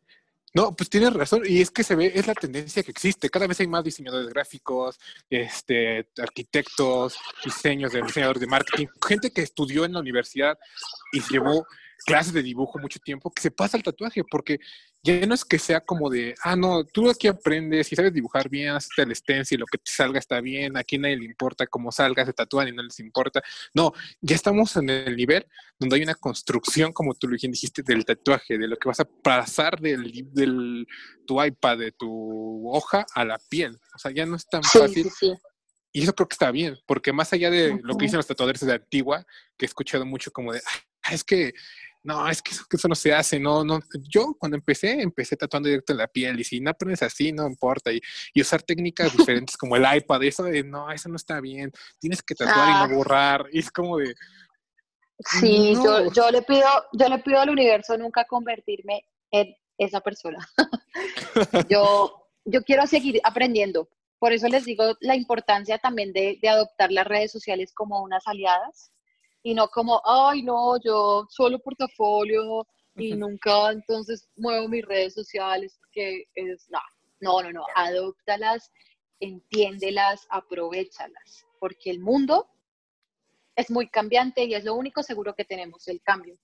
[0.53, 3.29] No, pues tienes razón, y es que se ve, es la tendencia que existe.
[3.29, 4.97] Cada vez hay más diseñadores gráficos,
[5.29, 10.57] este, arquitectos, diseños de diseñadores de marketing, gente que estudió en la universidad
[11.11, 11.65] y llevó
[12.05, 14.59] clases de dibujo mucho tiempo, que se pasa el tatuaje, porque
[15.05, 18.49] ya no es que sea como de, ah, no, tú aquí aprendes y sabes dibujar
[18.49, 21.91] bien, haces el stencil, lo que te salga está bien, aquí nadie le importa cómo
[21.91, 23.43] salga, se tatúan y no les importa.
[23.75, 25.45] No, ya estamos en el nivel
[25.77, 29.05] donde hay una construcción, como tú lo dijiste, del tatuaje, de lo que vas a
[29.05, 30.87] pasar del, del
[31.27, 33.77] tu iPad, de tu hoja a la piel.
[33.93, 35.07] O sea, ya no es tan fácil.
[35.91, 38.65] Y eso creo que está bien, porque más allá de lo que dicen los tatuadores
[38.65, 39.25] de antigua,
[39.55, 40.59] que he escuchado mucho como de,
[41.03, 41.53] ah, es que
[42.05, 43.79] no, es que eso, no se hace, no, no.
[44.07, 47.47] Yo cuando empecé, empecé tatuando directo en la piel y si no aprendes así, no
[47.47, 47.91] importa.
[47.91, 47.99] Y,
[48.39, 52.35] usar técnicas diferentes como el iPad, eso de, no, eso no está bien, tienes que
[52.35, 52.95] tatuar y no ah.
[52.95, 53.45] borrar.
[53.51, 54.13] Y es como de...
[55.17, 60.37] Sí, yo, yo, le pido, yo le pido al universo nunca convertirme en esa persona.
[61.69, 63.89] yo, yo quiero seguir aprendiendo.
[64.19, 68.27] Por eso les digo la importancia también de, de adoptar las redes sociales como unas
[68.27, 68.91] aliadas
[69.45, 72.65] y no como, ay, no, yo solo portafolio
[72.95, 76.79] y nunca entonces muevo mis redes sociales, que es, no,
[77.21, 78.71] no, no, no, adóptalas,
[79.19, 82.49] entiéndelas, aprovechalas, porque el mundo
[83.55, 86.39] es muy cambiante y es lo único seguro que tenemos, el cambio.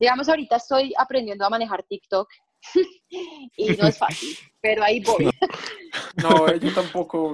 [0.00, 2.26] Digamos, ahorita estoy aprendiendo a manejar TikTok
[3.10, 5.28] y no es fácil, pero ahí voy.
[6.22, 7.32] No, yo tampoco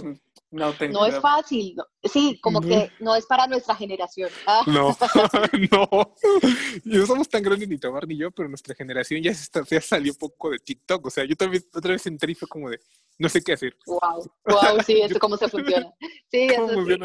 [0.50, 1.76] no, no es fácil.
[2.02, 4.30] Sí, como que no es para nuestra generación.
[4.46, 4.62] Ah.
[4.66, 4.96] No,
[5.70, 6.14] no.
[6.84, 10.12] No somos tan grandes ni Tomar ni yo, pero nuestra generación ya, se ya salió
[10.12, 11.06] un poco de TikTok.
[11.06, 12.80] O sea, yo también otra vez entré y fue como de,
[13.18, 13.76] no sé qué hacer.
[13.86, 15.86] Wow, wow, sí, eso cómo se funciona.
[16.30, 16.96] Sí, eso sí,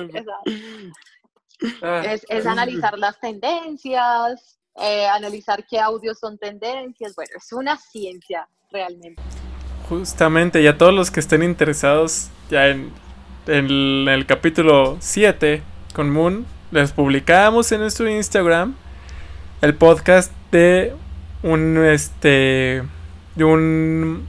[2.06, 7.16] es, es, analizar las tendencias, eh, analizar qué audios son tendencias.
[7.16, 9.22] Bueno, es una ciencia realmente.
[9.88, 12.92] Justamente, y a todos los que estén interesados ya en,
[13.48, 15.62] en el capítulo 7
[15.94, 18.76] con Moon, les publicamos en nuestro Instagram
[19.62, 20.94] el podcast de
[21.44, 22.84] un este
[23.36, 24.28] de un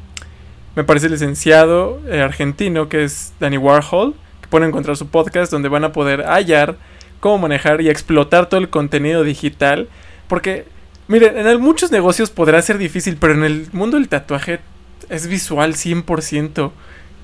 [0.75, 5.69] me parece licenciado eh, argentino que es Danny Warhol que pueden encontrar su podcast donde
[5.69, 6.77] van a poder hallar
[7.21, 9.89] cómo manejar y explotar todo el contenido digital.
[10.29, 10.67] Porque
[11.09, 14.61] miren en muchos negocios podrá ser difícil pero en el mundo del tatuaje
[15.09, 16.71] es visual 100%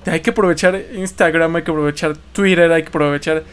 [0.05, 3.43] hay que aprovechar Instagram hay que aprovechar Twitter hay que aprovechar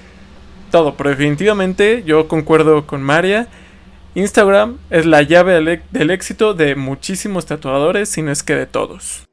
[0.70, 3.48] todo pero definitivamente yo concuerdo con María
[4.14, 9.28] Instagram es la llave del, éxito de muchísimos tatuadores, si no es que de todos.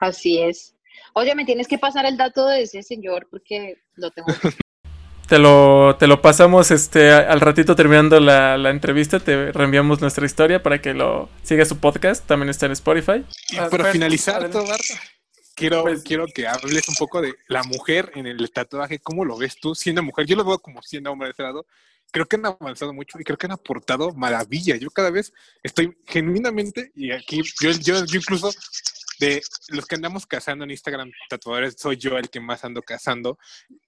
[0.00, 0.76] así es.
[1.14, 4.28] Oye, me tienes que pasar el dato de ese señor porque lo tengo.
[5.28, 10.62] te lo, te lo pasamos este al ratito terminando la, entrevista, te reenviamos nuestra historia
[10.62, 13.24] para que lo siga su podcast, también está en Spotify.
[13.70, 14.48] para finalizar,
[15.58, 19.36] quiero, pues quiero que hables un poco de la mujer en el tatuaje, ¿cómo lo
[19.36, 20.24] ves tú siendo mujer?
[20.26, 21.66] Yo lo veo como siendo hombre de ese lado,
[22.12, 24.76] creo que han avanzado mucho y creo que han aportado maravilla.
[24.76, 25.32] Yo cada vez
[25.62, 28.50] estoy genuinamente, y aquí yo, yo, incluso
[29.18, 33.38] de los que andamos cazando en Instagram tatuadores, soy yo el que más ando cazando.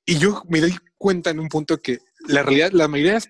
[0.05, 3.21] Y yo me doy cuenta en un punto que la realidad, la mayoría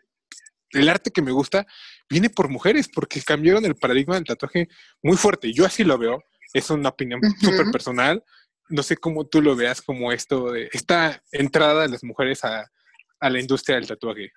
[0.72, 1.66] del arte que me gusta
[2.08, 4.68] viene por mujeres, porque cambiaron el paradigma del tatuaje
[5.02, 5.52] muy fuerte.
[5.52, 8.24] Yo así lo veo, es una opinión súper personal.
[8.68, 12.70] No sé cómo tú lo veas como esto de esta entrada de las mujeres a,
[13.20, 14.32] a la industria del tatuaje.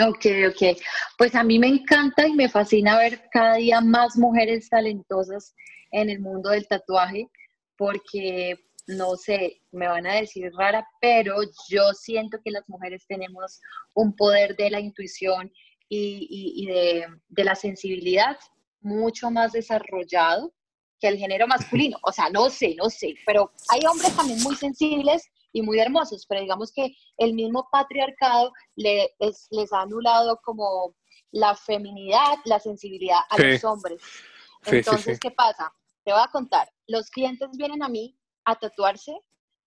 [0.00, 0.78] Ok, ok.
[1.16, 5.54] Pues a mí me encanta y me fascina ver cada día más mujeres talentosas
[5.90, 7.28] en el mundo del tatuaje,
[7.76, 8.56] porque
[8.86, 11.34] no sé, me van a decir rara, pero
[11.68, 13.60] yo siento que las mujeres tenemos
[13.92, 15.52] un poder de la intuición
[15.90, 18.36] y, de, de, la sensibilidad
[18.80, 20.52] mucho más desarrollado
[21.00, 21.98] que el género masculino.
[22.02, 26.26] O sea, no sé, no sé, pero hay hombres también muy sensibles y muy hermosos,
[26.26, 29.14] pero digamos que el mismo patriarcado le,
[29.50, 30.94] les ha anulado como
[31.30, 34.02] la feminidad, la sensibilidad a los hombres.
[34.66, 35.72] Entonces, ¿qué pasa?
[36.04, 39.12] Te voy a contar, los clientes vienen a mí a tatuarse,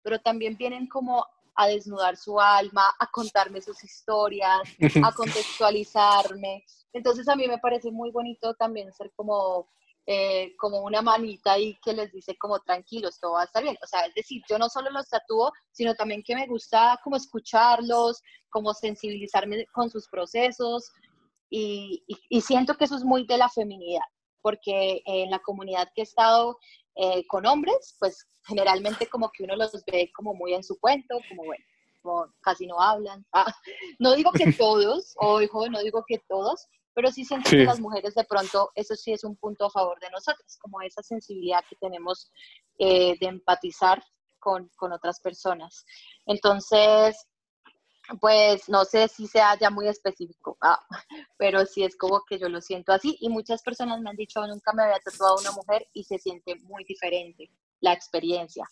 [0.03, 4.61] pero también vienen como a desnudar su alma, a contarme sus historias,
[5.05, 6.65] a contextualizarme.
[6.93, 9.69] Entonces a mí me parece muy bonito también ser como
[10.13, 13.77] eh, como una manita ahí que les dice como tranquilos, todo va a estar bien.
[13.81, 17.15] O sea, es decir, yo no solo los tatúo, sino también que me gusta como
[17.15, 20.91] escucharlos, como sensibilizarme con sus procesos
[21.49, 22.03] y,
[22.41, 24.03] siento que eso es muy de la feminidad,
[24.43, 26.59] porque en la comunidad que he estado
[26.97, 31.21] eh, con hombres, pues generalmente como que uno los ve como muy en su cuento,
[31.29, 31.65] como bueno,
[32.03, 33.25] como casi no hablan.
[33.33, 33.55] Ah,
[34.01, 38.15] no digo que todos, ojo, no digo que todos, pero sí siento que las mujeres
[38.15, 41.77] de pronto, eso sí es un punto a favor de nosotros, como esa sensibilidad que
[41.77, 42.31] tenemos
[42.79, 44.03] eh, de empatizar
[44.39, 45.85] con, con, otras personas.
[46.27, 47.27] Entonces,
[48.21, 50.81] pues no sé si sea ya muy específico, ah,
[51.39, 54.45] pero sí es como que yo lo siento así y muchas personas me han dicho,
[54.47, 58.65] nunca me había tatuado una mujer y se siente muy diferente la experiencia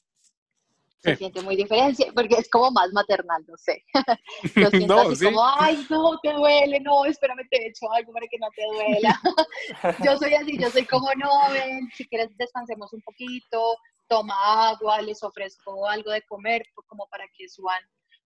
[1.00, 3.84] se siente muy diferente, porque es como más maternal, no sé.
[4.56, 8.26] Lo siento así como, ay, no, te duele, no, espérame, te he hecho algo para
[8.26, 9.20] que no te duela.
[10.04, 13.76] yo soy así, yo soy como, no, ven, si quieres descansemos un poquito,
[14.08, 17.82] toma agua, les ofrezco algo de comer, como para que suban,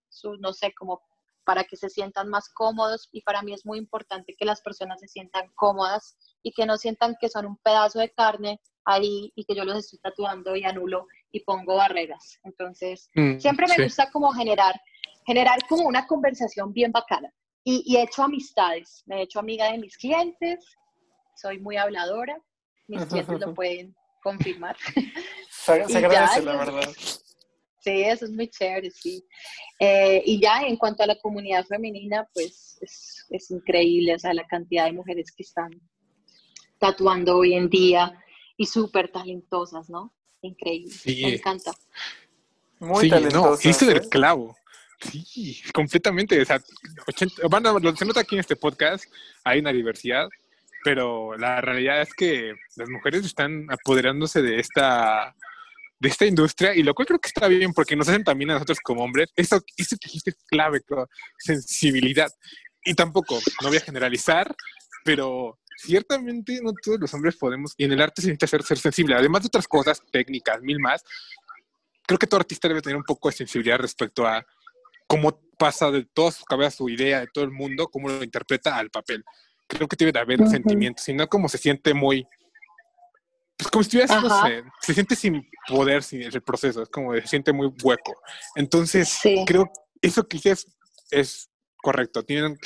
[0.09, 1.01] su, no sé, como
[1.45, 5.01] para que se sientan más cómodos y para mí es muy importante que las personas
[5.01, 9.45] se sientan cómodas y que no sientan que son un pedazo de carne ahí y
[9.45, 12.39] que yo los estoy tatuando y anulo y pongo barreras.
[12.43, 14.79] Entonces, mm, siempre me gusta como generar,
[15.25, 17.33] generar como una conversación bien bacana.
[17.65, 20.59] Y, he hecho amistades, me he hecho amiga de mis clientes,
[21.35, 22.37] soy muy habladora,
[22.87, 24.75] mis clientes lo pueden confirmar.
[25.49, 26.89] Se, agradece, la verdad.
[27.79, 29.25] Sí, eso es muy chévere, sí.
[29.79, 34.33] Eh, y ya en cuanto a la comunidad femenina, pues es, es, increíble, o sea,
[34.33, 35.71] la cantidad de mujeres que están
[36.83, 38.21] tatuando hoy en día
[38.57, 40.13] y súper talentosas, ¿no?
[40.41, 40.93] increíble.
[41.05, 41.71] Me encanta.
[42.79, 44.09] Muy sí, no, hice del ¿eh?
[44.09, 44.53] clavo.
[44.99, 46.41] Sí, completamente.
[46.41, 46.61] O sea,
[47.15, 49.05] se nota aquí en este podcast,
[49.45, 50.27] hay una diversidad,
[50.83, 55.33] pero la realidad es que las mujeres están apoderándose de esta
[56.01, 58.55] de esta industria y lo cual creo que está bien porque nos hacen también a
[58.55, 59.29] nosotros como hombres.
[59.37, 60.81] Eso, eso que dijiste es clave,
[61.37, 62.29] sensibilidad.
[62.83, 64.53] Y tampoco, no voy a generalizar,
[65.05, 68.77] pero ciertamente no todos los hombres podemos, y en el arte se necesita ser, ser
[68.77, 71.03] sensible, además de otras cosas técnicas, mil más,
[72.05, 74.45] creo que todo artista debe tener un poco de sensibilidad respecto a
[75.07, 78.77] cómo pasa de toda su cabeza su idea, de todo el mundo, cómo lo interpreta
[78.77, 79.23] al papel.
[79.67, 82.27] creo que debe de haber sentimientos, sino como se siente muy,
[83.57, 87.13] pues como si estuvieras, no sé, se siente sin poder sin el proceso, es como
[87.13, 88.15] se siente muy hueco.
[88.55, 89.71] Entonces, creo
[90.01, 90.67] eso que es,
[91.11, 91.49] es
[91.83, 92.23] correcto.
[92.23, 92.57] Tienen,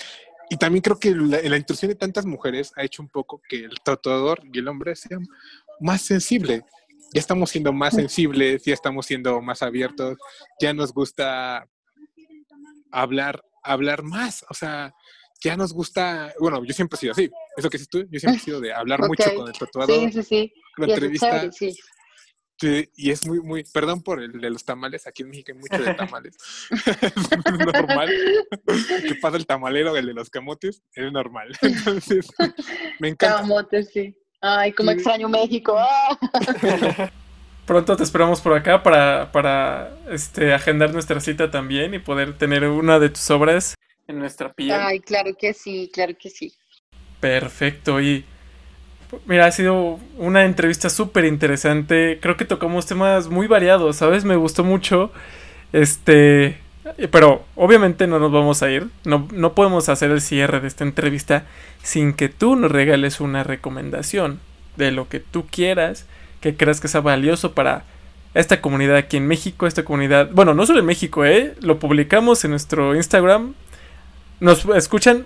[0.49, 3.65] y también creo que la, la, intrusión de tantas mujeres ha hecho un poco que
[3.65, 5.25] el tatuador y el hombre sean
[5.79, 6.63] más sensible.
[7.13, 10.17] Ya estamos siendo más sensibles, ya estamos siendo más abiertos,
[10.59, 11.67] ya nos gusta
[12.91, 14.45] hablar, hablar más.
[14.49, 14.93] O sea,
[15.41, 18.41] ya nos gusta, bueno, yo siempre he sido así, eso que dices tú, yo siempre
[18.41, 19.95] he sido de hablar mucho con el tatuador.
[19.95, 20.53] Sí, sí, sí.
[20.77, 21.51] La entrevista.
[21.51, 21.75] sí.
[22.59, 25.59] Sí, y es muy, muy, perdón por el de los tamales, aquí en México hay
[25.59, 26.35] mucho de tamales.
[26.71, 28.09] es normal.
[29.07, 31.55] que pasa el tamalero, el de los camotes, es normal.
[31.61, 32.27] Entonces,
[32.99, 33.41] me encanta.
[33.41, 34.17] Camotes, sí.
[34.41, 35.77] Ay, como extraño México.
[37.67, 42.65] Pronto te esperamos por acá para, para este, agendar nuestra cita también y poder tener
[42.65, 43.75] una de tus obras
[44.07, 44.71] en nuestra piel.
[44.71, 46.53] Ay, claro que sí, claro que sí.
[47.19, 48.25] Perfecto, y
[49.25, 52.19] mira, ha sido una entrevista súper interesante.
[52.21, 54.25] Creo que tocamos temas muy variados, ¿sabes?
[54.25, 55.11] Me gustó mucho.
[55.73, 56.57] Este,
[57.11, 58.87] pero obviamente no nos vamos a ir.
[59.05, 61.45] No, no podemos hacer el cierre de esta entrevista
[61.83, 64.39] sin que tú nos regales una recomendación
[64.75, 66.05] de lo que tú quieras,
[66.41, 67.83] que creas que sea valioso para
[68.33, 71.55] esta comunidad aquí en México, esta comunidad, bueno, no solo en México, ¿eh?
[71.61, 73.55] Lo publicamos en nuestro Instagram,
[74.39, 75.25] nos escuchan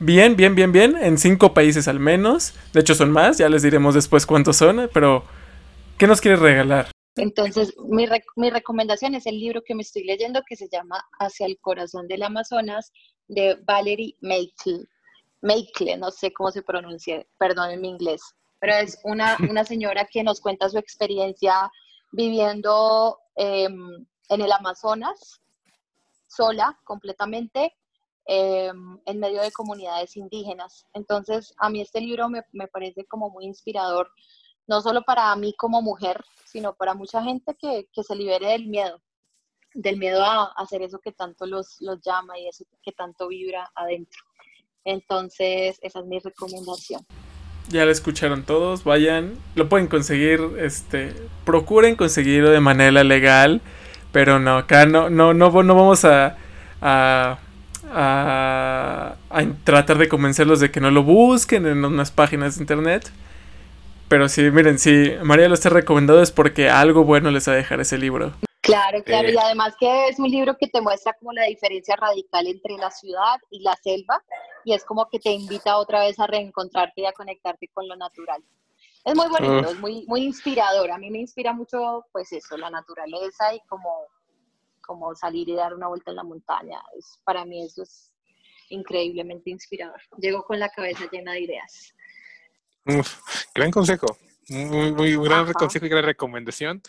[0.00, 2.54] bien, bien, bien, bien, en cinco países al menos.
[2.72, 5.24] De hecho son más, ya les diremos después cuántos son, pero
[5.98, 6.90] ¿qué nos quieres regalar?
[7.16, 11.46] Entonces, mi, mi recomendación es el libro que me estoy leyendo que se llama Hacia
[11.46, 12.92] el corazón del Amazonas
[13.26, 14.84] de Valerie Meikle.
[15.40, 18.20] Meikle, no sé cómo se pronuncia, perdón en mi inglés,
[18.60, 21.70] pero es una, una señora que nos cuenta su experiencia
[22.10, 25.40] viviendo em, en el Amazonas,
[26.26, 27.76] sola, completamente,
[28.30, 30.84] Em, en medio de comunidades indígenas.
[30.92, 34.10] Entonces, a mí este libro me, me, parece como muy inspirador,
[34.66, 38.66] no solo para mí como mujer, sino para mucha gente que, que se libere del
[38.66, 39.00] miedo,
[39.72, 43.70] del miedo a hacer eso que tanto los, los llama y eso que tanto vibra
[43.74, 44.22] adentro.
[44.84, 47.00] Entonces, esa es mi recomendación.
[47.70, 51.14] Ya lo escucharon todos, vayan, lo pueden conseguir, este,
[51.46, 53.62] procuren conseguirlo de manera legal,
[54.12, 56.36] pero no, acá no, no, no, no vamos a,
[56.82, 57.38] a
[57.92, 59.16] a,
[59.64, 63.10] tratar de convencerlos de que no lo busquen en unas páginas de internet.
[64.08, 67.56] Pero sí, miren, si María lo está recomendado es porque algo bueno les va a
[67.56, 68.32] dejar ese libro.
[68.62, 72.46] Claro, claro, y además que es un libro que te muestra como la diferencia radical
[72.46, 74.22] entre la ciudad y la selva,
[74.64, 77.96] y es como que te invita otra vez a reencontrarte y a conectarte con lo
[77.96, 78.42] natural.
[79.04, 80.90] Es muy bonito, es muy, muy inspirador.
[80.90, 83.88] A mí me inspira mucho, pues eso, la naturaleza y como
[84.88, 86.80] como salir y dar una vuelta en la montaña.
[86.98, 88.10] Es, para mí eso es
[88.70, 90.00] increíblemente inspirador.
[90.16, 91.94] Llego con la cabeza llena de ideas.
[93.54, 94.06] gran consejo,
[94.48, 96.80] muy, muy gran consejo y gran recomendación.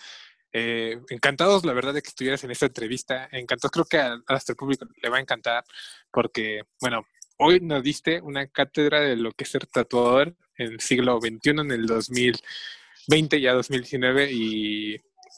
[0.53, 3.27] Eh, encantados, la verdad, de que estuvieras en esta entrevista.
[3.33, 5.65] Encantados, creo que a, a nuestro público le va a encantar
[6.09, 7.05] porque, bueno,
[7.37, 11.49] hoy nos diste una cátedra de lo que es ser tatuador en el siglo XXI,
[11.49, 14.95] en el 2020 ya 2019 y,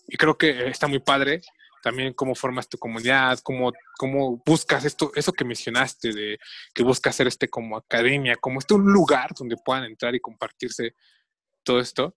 [0.08, 1.42] y creo que está muy padre
[1.82, 6.40] también cómo formas tu comunidad, cómo, cómo buscas esto, eso que mencionaste, de
[6.74, 10.96] que buscas hacer este como academia, como este un lugar donde puedan entrar y compartirse
[11.64, 12.16] todo esto.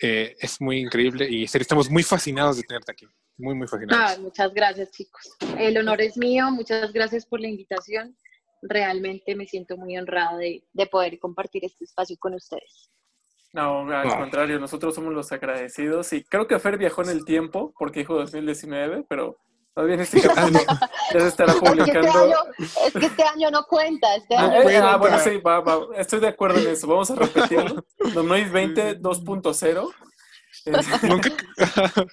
[0.00, 3.06] Eh, es muy increíble y estamos muy fascinados de tenerte aquí,
[3.36, 4.18] muy, muy fascinados.
[4.18, 5.36] Muchas gracias, chicos.
[5.58, 8.16] El honor es mío, muchas gracias por la invitación.
[8.62, 12.90] Realmente me siento muy honrada de, de poder compartir este espacio con ustedes.
[13.52, 16.12] No, al contrario, nosotros somos los agradecidos.
[16.12, 19.38] Y creo que Fer viajó en el tiempo porque dijo 2019, pero
[19.74, 20.60] todavía en este capítulo
[21.12, 22.34] ya se estará publicando.
[22.58, 26.20] Es que este año, no cuenta, este ah, año ah, bueno, sí, va, va, estoy
[26.20, 27.84] de acuerdo en eso, vamos a repetirlo.
[28.14, 29.90] 2020 2.0
[31.02, 31.30] nunca,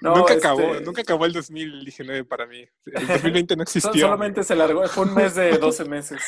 [0.00, 2.66] nunca acabó, este nunca acabó el 2019 para mí.
[2.86, 4.06] El 2020 no existió.
[4.06, 6.22] Solamente se largó, fue un mes de 12 meses.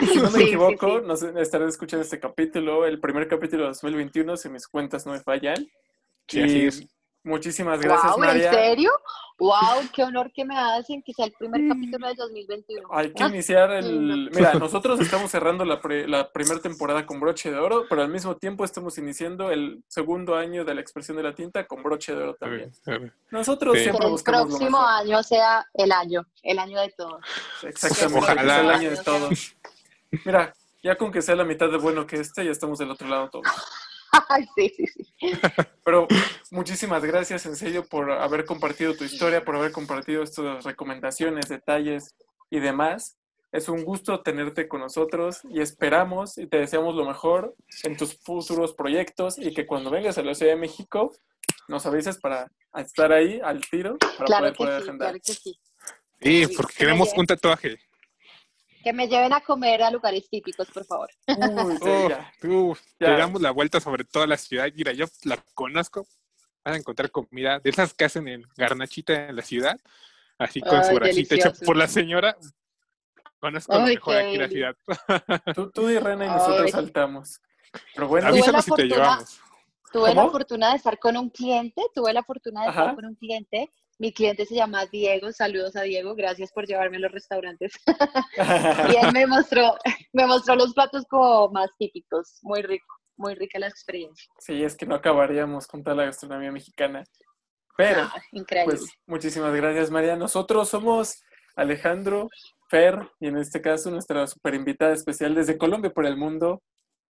[0.00, 4.36] si no me equivoco, no sé, estaré escuchando este capítulo, el primer capítulo de 2021,
[4.36, 5.66] si mis cuentas no me fallan.
[6.28, 6.95] Sí, así es.
[7.26, 8.50] Muchísimas gracias, María.
[8.50, 8.90] ¿En serio?
[9.38, 9.82] ¡Wow!
[9.92, 11.68] ¡Qué honor que me hacen que sea el primer mm.
[11.68, 12.88] capítulo del 2021!
[12.92, 14.30] Hay que iniciar el...
[14.32, 18.36] Mira, nosotros estamos cerrando la, la primera temporada con broche de oro, pero al mismo
[18.36, 22.22] tiempo estamos iniciando el segundo año de la expresión de la tinta con broche de
[22.22, 22.72] oro también.
[23.32, 27.20] Nosotros siempre buscamos el próximo año sea el año, el año de todos.
[27.64, 28.60] Exactamente, Ojalá.
[28.60, 29.56] el año de todos.
[30.24, 33.08] Mira, ya con que sea la mitad de bueno que este, ya estamos del otro
[33.08, 33.46] lado todos.
[34.56, 35.04] sí, sí, sí.
[35.84, 36.06] Pero
[36.50, 42.14] muchísimas gracias, en serio, por haber compartido tu historia, por haber compartido estas recomendaciones, detalles
[42.50, 43.16] y demás.
[43.52, 47.54] Es un gusto tenerte con nosotros y esperamos y te deseamos lo mejor
[47.84, 51.12] en tus futuros proyectos y que cuando vengas a la Ciudad de México
[51.68, 55.58] nos avises para estar ahí al tiro para poder, sí, Claro que sí.
[56.20, 57.78] Sí, porque queremos un tatuaje.
[58.86, 61.10] Que me lleven a comer a lugares típicos, por favor.
[62.44, 64.68] Uy, te damos la vuelta sobre toda la ciudad.
[64.76, 66.06] Mira, yo la conozco.
[66.64, 69.76] Vas a encontrar comida de esas que hacen en Garnachita en la ciudad,
[70.38, 72.36] así con su bracita hecha por la señora.
[73.40, 74.76] Conozco mejor aquí la ciudad.
[75.52, 77.40] tú, tú y Rena y nosotros saltamos.
[77.92, 79.40] Pero bueno, avísanos si te llevamos.
[79.90, 83.16] Tuve la fortuna de estar con un cliente, tuve la fortuna de estar con un
[83.16, 83.68] cliente.
[83.98, 87.72] Mi cliente se llama Diego, saludos a Diego, gracias por llevarme a los restaurantes.
[88.92, 89.74] y él me mostró,
[90.12, 92.86] me mostró los platos como más típicos, muy rico,
[93.16, 94.30] muy rica la experiencia.
[94.38, 97.04] Sí, es que no acabaríamos con toda la gastronomía mexicana.
[97.76, 98.76] Pero, ah, increíble.
[98.76, 100.16] pues, muchísimas gracias, María.
[100.16, 101.22] Nosotros somos
[101.56, 102.28] Alejandro,
[102.68, 106.62] Fer, y en este caso nuestra super invitada especial desde Colombia por el mundo,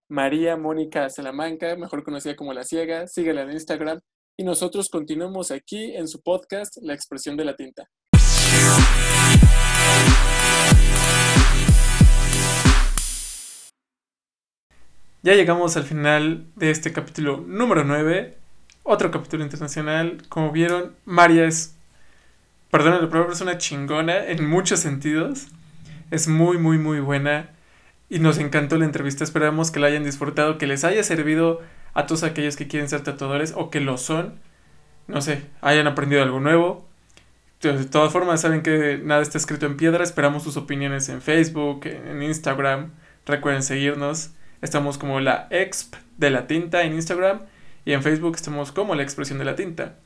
[0.09, 3.07] María Mónica Salamanca, mejor conocida como La Ciega.
[3.07, 4.01] Síguela en Instagram.
[4.35, 7.87] Y nosotros continuamos aquí en su podcast La expresión de la tinta.
[15.22, 18.39] Ya llegamos al final de este capítulo número 9.
[18.85, 20.22] Otro capítulo internacional.
[20.30, 21.76] Como vieron, María es,
[22.70, 25.49] perdón, pero es una chingona en muchos sentidos.
[26.11, 27.51] Es muy, muy, muy buena
[28.09, 29.24] y nos encantó la entrevista.
[29.24, 31.61] Esperamos que la hayan disfrutado, que les haya servido
[31.95, 34.38] a todos aquellos que quieren ser tatuadores o que lo son.
[35.07, 36.88] No sé, hayan aprendido algo nuevo.
[37.61, 40.03] De todas formas, saben que nada está escrito en piedra.
[40.03, 42.90] Esperamos sus opiniones en Facebook, en Instagram.
[43.26, 44.30] Recuerden seguirnos.
[44.62, 47.40] Estamos como la exp de la tinta en Instagram
[47.84, 49.97] y en Facebook estamos como la expresión de la tinta.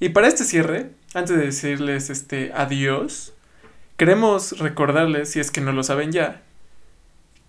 [0.00, 3.32] Y para este cierre, antes de decirles este adiós,
[3.96, 6.42] queremos recordarles, si es que no lo saben ya,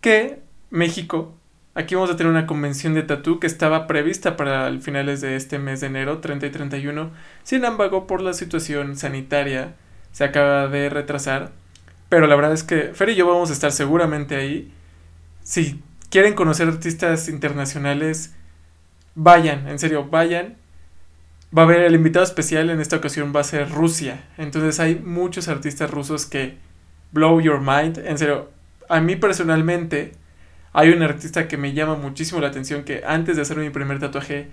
[0.01, 1.35] que México,
[1.75, 5.35] aquí vamos a tener una convención de tatú que estaba prevista para el finales de
[5.35, 7.11] este mes de enero, 30 y 31.
[7.43, 9.75] Sin embargo, por la situación sanitaria,
[10.11, 11.51] se acaba de retrasar.
[12.07, 14.71] Pero la verdad es que Fer y yo vamos a estar seguramente ahí.
[15.43, 18.33] Si quieren conocer artistas internacionales,
[19.13, 20.55] vayan, en serio, vayan.
[21.55, 24.23] Va a haber el invitado especial en esta ocasión va a ser Rusia.
[24.37, 26.57] Entonces hay muchos artistas rusos que
[27.11, 27.97] blow your mind.
[27.97, 28.49] En serio,
[28.87, 30.13] a mí personalmente
[30.77, 33.97] hay una artista que me llama muchísimo la atención que antes de hacer mi primer
[33.99, 34.49] tatuaje,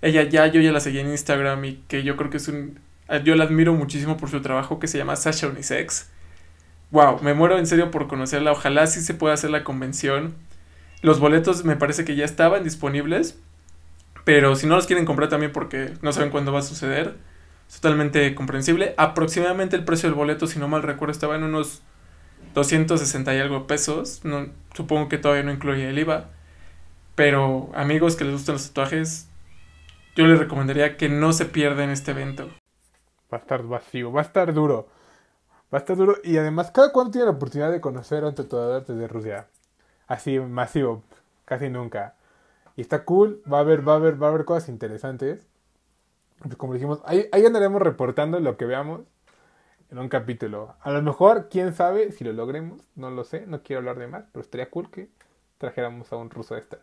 [0.00, 2.78] ella ya, yo ya la seguí en Instagram y que yo creo que es un...
[3.24, 6.08] Yo la admiro muchísimo por su trabajo que se llama Sasha Unisex.
[6.92, 8.52] Wow, me muero en serio por conocerla.
[8.52, 10.36] Ojalá sí se pueda hacer la convención.
[11.02, 13.36] Los boletos me parece que ya estaban disponibles.
[14.22, 17.16] Pero si no los quieren comprar también porque no saben cuándo va a suceder.
[17.68, 18.94] Es totalmente comprensible.
[18.98, 21.82] Aproximadamente el precio del boleto, si no mal recuerdo, estaba en unos
[22.54, 24.24] 260 y algo pesos.
[24.24, 26.30] No, supongo que todavía no incluye el IVA.
[27.14, 29.28] Pero amigos que les gustan los tatuajes,
[30.16, 32.48] yo les recomendaría que no se pierdan este evento.
[33.32, 34.88] Va a estar vacío, va a estar duro.
[35.72, 36.16] Va a estar duro.
[36.24, 39.48] Y además, cada cuánto tiene la oportunidad de conocer a un tatuador desde Rusia.
[40.06, 41.02] Así, masivo.
[41.44, 42.14] Casi nunca.
[42.76, 43.42] Y está cool.
[43.50, 45.46] Va a haber, va a haber, va a haber cosas interesantes.
[46.40, 49.00] Pues como dijimos, ahí, ahí andaremos reportando lo que veamos
[49.90, 50.74] en un capítulo.
[50.80, 54.06] A lo mejor, quién sabe si lo logremos, no lo sé, no quiero hablar de
[54.06, 55.08] más, pero estaría cool que
[55.58, 56.78] trajéramos a un ruso a, esta,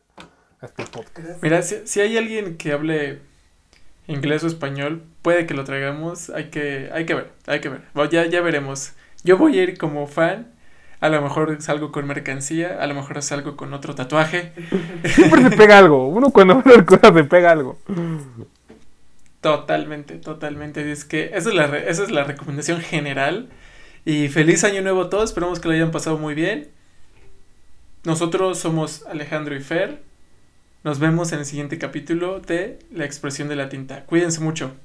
[0.61, 1.41] este podcast.
[1.41, 3.19] Mira, si, hay alguien que hable
[4.07, 7.81] inglés o español, puede que lo traigamos, hay que, hay que ver, hay que ver,
[8.11, 8.93] ya, ya veremos.
[9.23, 10.53] Yo voy a ir como fan,
[10.99, 14.53] a lo mejor salgo con mercancía, a lo mejor salgo con otro tatuaje.
[15.05, 17.77] Siempre se pega algo, uno cuando ve las cosas se pega algo.
[19.43, 20.89] Totalmente, totalmente.
[20.89, 23.49] Es que esa es, la esa es la recomendación general.
[24.05, 25.31] Y feliz año nuevo a todos.
[25.31, 26.69] Esperamos que lo hayan pasado muy bien.
[28.05, 30.01] Nosotros somos Alejandro y Fer.
[30.85, 34.05] Nos vemos en el siguiente capítulo de La expresión de la tinta.
[34.05, 34.75] Cuídense mucho.